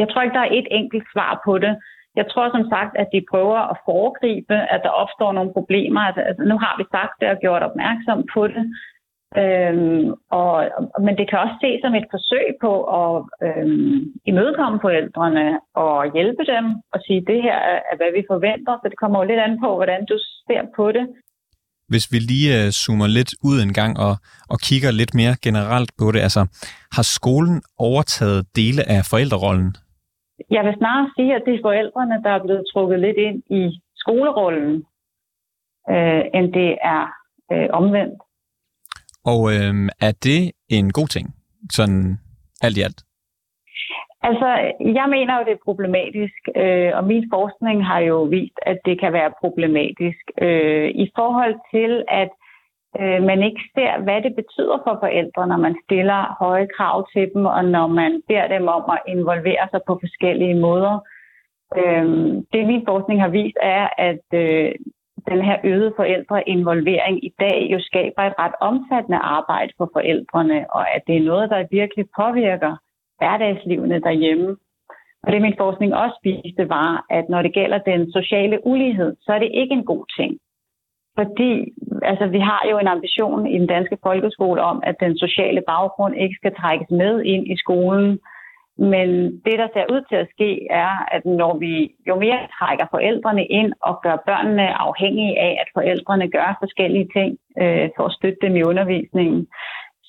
Jeg 0.00 0.06
tror 0.08 0.22
ikke, 0.22 0.38
der 0.38 0.46
er 0.46 0.54
et 0.60 0.68
enkelt 0.80 1.06
svar 1.14 1.32
på 1.46 1.52
det. 1.64 1.74
Jeg 2.20 2.26
tror 2.30 2.46
som 2.56 2.64
sagt, 2.74 2.92
at 3.02 3.08
de 3.14 3.20
prøver 3.32 3.60
at 3.72 3.76
foregribe, 3.88 4.56
at 4.74 4.80
der 4.86 4.92
opstår 5.02 5.30
nogle 5.32 5.52
problemer. 5.58 6.00
Altså, 6.08 6.22
altså 6.28 6.42
nu 6.50 6.56
har 6.64 6.74
vi 6.80 6.84
sagt 6.96 7.14
det 7.20 7.28
og 7.34 7.38
gjort 7.44 7.62
opmærksom 7.68 8.18
på 8.34 8.42
det. 8.54 8.64
Øhm, 9.42 10.04
og, 10.40 10.52
men 11.06 11.14
det 11.18 11.26
kan 11.30 11.38
også 11.44 11.56
ses 11.62 11.78
som 11.84 11.94
et 11.94 12.08
forsøg 12.14 12.46
på 12.64 12.72
at 13.00 13.14
øhm, 13.46 13.98
imødekomme 14.30 14.78
forældrene 14.84 15.46
og 15.74 16.12
hjælpe 16.16 16.44
dem 16.54 16.64
og 16.92 16.98
sige, 17.06 17.20
det 17.30 17.38
her 17.46 17.58
er, 17.72 17.96
hvad 17.96 18.10
vi 18.16 18.22
forventer. 18.32 18.72
Så 18.76 18.86
det 18.90 18.98
kommer 18.98 19.18
jo 19.18 19.28
lidt 19.28 19.44
an 19.46 19.60
på, 19.64 19.68
hvordan 19.78 20.00
du 20.10 20.16
ser 20.46 20.62
på 20.76 20.92
det. 20.92 21.06
Hvis 21.88 22.06
vi 22.12 22.18
lige 22.18 22.48
uh, 22.60 22.70
zoomer 22.82 23.08
lidt 23.18 23.32
ud 23.48 23.56
en 23.66 23.72
gang 23.80 23.92
og, 24.06 24.14
og 24.52 24.58
kigger 24.68 24.90
lidt 25.00 25.14
mere 25.20 25.34
generelt 25.46 25.90
på 26.00 26.06
det, 26.12 26.20
altså 26.28 26.42
har 26.96 27.04
skolen 27.16 27.62
overtaget 27.88 28.40
dele 28.58 28.82
af 28.94 29.00
forældrerollen? 29.10 29.70
jeg 30.50 30.64
vil 30.64 30.74
snarere 30.78 31.10
sige, 31.16 31.34
at 31.34 31.42
det 31.46 31.54
er 31.54 31.66
forældrene, 31.68 32.22
der 32.24 32.30
er 32.30 32.42
blevet 32.42 32.64
trukket 32.72 33.00
lidt 33.00 33.16
ind 33.16 33.42
i 33.60 33.80
skolerollen, 33.96 34.84
øh, 35.90 36.22
end 36.34 36.52
det 36.52 36.70
er 36.82 37.04
øh, 37.52 37.68
omvendt. 37.80 38.18
Og 39.24 39.40
øh, 39.54 39.74
er 40.08 40.12
det 40.28 40.52
en 40.68 40.92
god 40.92 41.08
ting, 41.08 41.26
sådan 41.70 42.18
alt 42.62 42.76
i 42.78 42.82
alt? 42.82 43.00
Altså, 44.28 44.48
jeg 44.98 45.06
mener 45.16 45.32
jo, 45.36 45.44
det 45.46 45.54
er 45.54 45.68
problematisk, 45.68 46.40
øh, 46.62 46.90
og 46.98 47.04
min 47.04 47.24
forskning 47.34 47.86
har 47.90 48.00
jo 48.10 48.22
vist, 48.22 48.58
at 48.62 48.78
det 48.84 49.00
kan 49.00 49.12
være 49.12 49.38
problematisk 49.42 50.24
øh, 50.46 50.88
i 51.04 51.06
forhold 51.18 51.56
til, 51.74 51.90
at 52.22 52.32
øh, 53.00 53.20
man 53.30 53.42
ikke 53.48 53.62
ser, 53.74 53.92
hvad 54.04 54.22
det 54.22 54.34
betyder 54.40 54.78
for 54.84 54.94
forældre, 55.04 55.46
når 55.46 55.60
man 55.66 55.76
stiller 55.84 56.20
høje 56.42 56.68
krav 56.76 56.96
til 57.12 57.24
dem, 57.34 57.44
og 57.46 57.64
når 57.64 57.86
man 57.86 58.22
beder 58.28 58.48
dem 58.48 58.68
om 58.68 58.84
at 58.94 59.04
involvere 59.14 59.66
sig 59.70 59.80
på 59.86 59.92
forskellige 60.02 60.60
måder. 60.66 60.94
Øh, 61.80 62.06
det 62.52 62.66
min 62.66 62.84
forskning 62.90 63.18
har 63.20 63.32
vist 63.38 63.58
er, 63.62 63.84
at 64.08 64.26
øh, 64.44 64.72
den 65.30 65.42
her 65.42 65.56
øgede 65.64 65.92
forældreinvolvering 65.96 67.24
i 67.24 67.32
dag 67.40 67.68
jo 67.72 67.78
skaber 67.80 68.22
et 68.22 68.38
ret 68.38 68.54
omfattende 68.60 69.18
arbejde 69.18 69.72
for 69.78 69.90
forældrene, 69.92 70.66
og 70.70 70.94
at 70.94 71.02
det 71.06 71.16
er 71.16 71.28
noget, 71.30 71.50
der 71.50 71.66
virkelig 71.70 72.04
påvirker 72.20 72.76
hverdagslivene 73.18 74.00
derhjemme. 74.00 74.56
Og 75.22 75.32
det 75.32 75.42
min 75.42 75.54
forskning 75.58 75.94
også 75.94 76.18
viste 76.22 76.68
var, 76.68 77.06
at 77.10 77.24
når 77.28 77.42
det 77.42 77.54
gælder 77.54 77.78
den 77.78 78.12
sociale 78.12 78.66
ulighed, 78.66 79.16
så 79.20 79.32
er 79.32 79.38
det 79.38 79.50
ikke 79.54 79.74
en 79.74 79.84
god 79.84 80.04
ting. 80.18 80.38
Fordi 81.18 81.50
altså, 82.02 82.26
vi 82.26 82.38
har 82.38 82.62
jo 82.70 82.78
en 82.78 82.88
ambition 82.96 83.46
i 83.46 83.58
den 83.58 83.66
danske 83.66 83.96
folkeskole 84.02 84.60
om, 84.62 84.82
at 84.86 84.96
den 85.00 85.18
sociale 85.18 85.62
baggrund 85.66 86.14
ikke 86.16 86.36
skal 86.40 86.54
trækkes 86.54 86.90
med 86.90 87.22
ind 87.22 87.46
i 87.52 87.56
skolen. 87.56 88.18
Men 88.78 89.08
det, 89.46 89.56
der 89.62 89.68
ser 89.74 89.86
ud 89.94 90.02
til 90.10 90.16
at 90.22 90.30
ske, 90.34 90.50
er, 90.70 90.92
at 91.14 91.22
når 91.24 91.52
vi 91.64 91.74
jo 92.08 92.14
mere 92.24 92.40
trækker 92.58 92.86
forældrene 92.90 93.44
ind 93.46 93.72
og 93.88 93.94
gør 94.04 94.16
børnene 94.28 94.66
afhængige 94.86 95.38
af, 95.46 95.52
at 95.62 95.68
forældrene 95.76 96.28
gør 96.36 96.58
forskellige 96.62 97.08
ting 97.16 97.30
øh, 97.62 97.88
for 97.96 98.04
at 98.06 98.16
støtte 98.18 98.40
dem 98.44 98.56
i 98.56 98.62
undervisningen, 98.62 99.46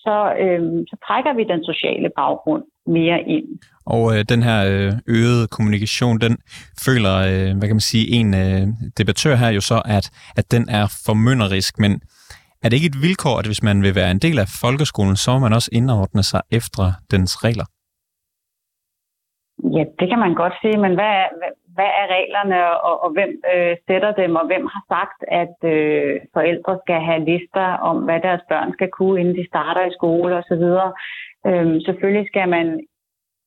så, 0.06 0.18
øh, 0.44 0.62
så 0.90 0.96
trækker 1.08 1.34
vi 1.38 1.44
den 1.54 1.62
sociale 1.72 2.10
baggrund 2.22 2.64
mere 2.98 3.20
ind. 3.36 3.48
Og 3.86 4.04
øh, 4.14 4.26
den 4.34 4.42
her 4.44 4.60
øh, 4.72 4.92
øgede 5.08 5.48
kommunikation, 5.48 6.18
den 6.26 6.34
føler, 6.86 7.16
øh, 7.30 7.50
hvad 7.58 7.68
kan 7.68 7.80
man 7.80 7.90
sige, 7.92 8.06
en 8.20 8.30
øh, 8.44 8.64
debattør 8.98 9.36
her 9.36 9.50
jo 9.50 9.62
så, 9.62 9.82
at, 9.98 10.06
at 10.40 10.52
den 10.52 10.70
er 10.70 10.86
formynderisk, 11.06 11.80
men 11.80 11.92
er 12.64 12.70
det 12.70 12.76
ikke 12.78 12.92
et 12.94 13.02
vilkår, 13.02 13.40
at 13.40 13.46
hvis 13.46 13.64
man 13.64 13.82
vil 13.82 13.96
være 13.96 14.12
en 14.12 14.20
del 14.20 14.40
af 14.40 14.48
folkeskolen, 14.62 15.16
så 15.16 15.32
må 15.32 15.40
man 15.40 15.54
også 15.54 15.70
indordne 15.74 16.24
sig 16.24 16.42
efter 16.52 16.86
dens 17.12 17.44
regler? 17.44 17.66
Ja, 19.64 19.84
det 20.00 20.10
kan 20.10 20.20
man 20.20 20.34
godt 20.34 20.54
sige, 20.62 20.78
men 20.78 20.94
hvad 20.94 21.12
er, 21.22 21.28
hvad 21.76 21.92
er 22.02 22.08
reglerne, 22.18 22.80
og, 22.88 23.04
og 23.04 23.10
hvem 23.12 23.32
øh, 23.54 23.78
sætter 23.88 24.12
dem, 24.12 24.36
og 24.36 24.46
hvem 24.48 24.66
har 24.74 24.84
sagt, 24.94 25.20
at 25.42 25.58
øh, 25.74 26.20
forældre 26.34 26.80
skal 26.84 27.00
have 27.02 27.26
lister 27.26 27.68
om, 27.90 27.98
hvad 27.98 28.20
deres 28.20 28.42
børn 28.50 28.74
skal 28.74 28.90
kunne, 28.92 29.20
inden 29.20 29.36
de 29.36 29.48
starter 29.48 29.86
i 29.86 29.96
skole 30.00 30.36
osv.? 30.36 30.66
Øhm, 31.48 31.80
selvfølgelig 31.80 32.28
skal 32.28 32.50
man 32.50 32.68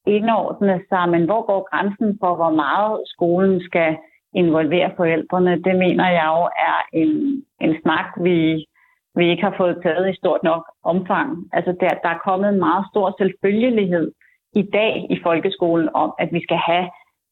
indordne 0.07 0.81
sig, 0.89 1.09
men 1.09 1.25
hvor 1.25 1.43
går 1.47 1.69
grænsen 1.71 2.19
for, 2.21 2.35
hvor 2.37 2.51
meget 2.51 3.01
skolen 3.07 3.61
skal 3.61 3.97
involvere 4.35 4.91
forældrene? 4.97 5.63
Det 5.67 5.75
mener 5.85 6.09
jeg 6.11 6.27
jo 6.37 6.43
er 6.69 6.79
en, 6.93 7.43
en 7.61 7.73
snak, 7.83 8.09
vi, 8.21 8.67
vi 9.15 9.31
ikke 9.31 9.43
har 9.43 9.55
fået 9.57 9.81
taget 9.83 10.11
i 10.11 10.17
stort 10.17 10.43
nok 10.43 10.63
omfang. 10.85 11.29
Altså 11.53 11.73
der, 11.81 11.89
der 12.03 12.09
er 12.09 12.25
kommet 12.27 12.49
en 12.49 12.59
meget 12.59 12.85
stor 12.93 13.15
selvfølgelighed 13.19 14.13
i 14.63 14.63
dag 14.79 15.07
i 15.11 15.17
folkeskolen 15.23 15.89
om, 15.95 16.11
at 16.19 16.29
vi 16.33 16.41
skal 16.47 16.61
have 16.71 16.87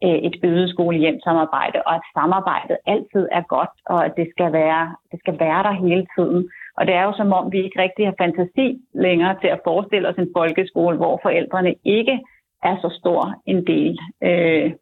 øh, 0.04 0.18
et 0.28 0.36
øget 0.42 0.70
skole-hjem-samarbejde, 0.70 1.78
og 1.86 1.94
at 1.94 2.04
samarbejdet 2.14 2.78
altid 2.86 3.24
er 3.38 3.42
godt, 3.54 3.74
og 3.86 4.04
at 4.06 4.12
det 4.16 4.26
skal 4.34 4.52
være, 4.52 4.82
det 5.12 5.18
skal 5.20 5.36
være 5.40 5.62
der 5.62 5.74
hele 5.86 6.06
tiden. 6.16 6.50
Og 6.76 6.86
det 6.86 6.94
er 6.94 7.04
jo 7.04 7.12
som 7.16 7.32
om, 7.32 7.52
vi 7.52 7.58
ikke 7.64 7.82
rigtig 7.82 8.04
har 8.06 8.14
fantasi 8.18 8.66
længere 8.94 9.34
til 9.40 9.48
at 9.48 9.60
forestille 9.64 10.08
os 10.08 10.18
en 10.18 10.34
folkeskole, 10.36 10.96
hvor 10.96 11.20
forældrene 11.22 11.74
ikke 11.84 12.20
er 12.62 12.76
så 12.82 12.88
stor 13.00 13.20
en 13.46 13.66
del 13.66 13.98
øh, 14.22 14.72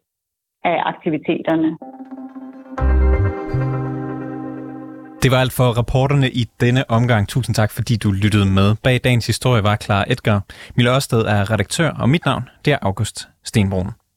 af 0.63 0.77
aktiviteterne. 0.85 1.77
Det 5.25 5.31
var 5.31 5.37
alt 5.37 5.53
for 5.53 5.71
rapporterne 5.71 6.31
i 6.31 6.45
denne 6.59 6.89
omgang. 6.89 7.27
Tusind 7.27 7.55
tak, 7.55 7.71
fordi 7.71 7.95
du 7.95 8.11
lyttede 8.11 8.45
med. 8.45 8.75
Bag 8.83 8.99
dagens 9.03 9.27
historie 9.27 9.63
var 9.63 9.75
Clara 9.75 10.05
Edgar. 10.07 10.41
Mille 10.75 10.95
Ørsted 10.95 11.19
er 11.19 11.51
redaktør, 11.51 11.89
og 11.89 12.09
mit 12.09 12.25
navn 12.25 12.49
det 12.65 12.73
er 12.73 12.77
August 12.81 13.27
Stenbrun. 13.43 13.91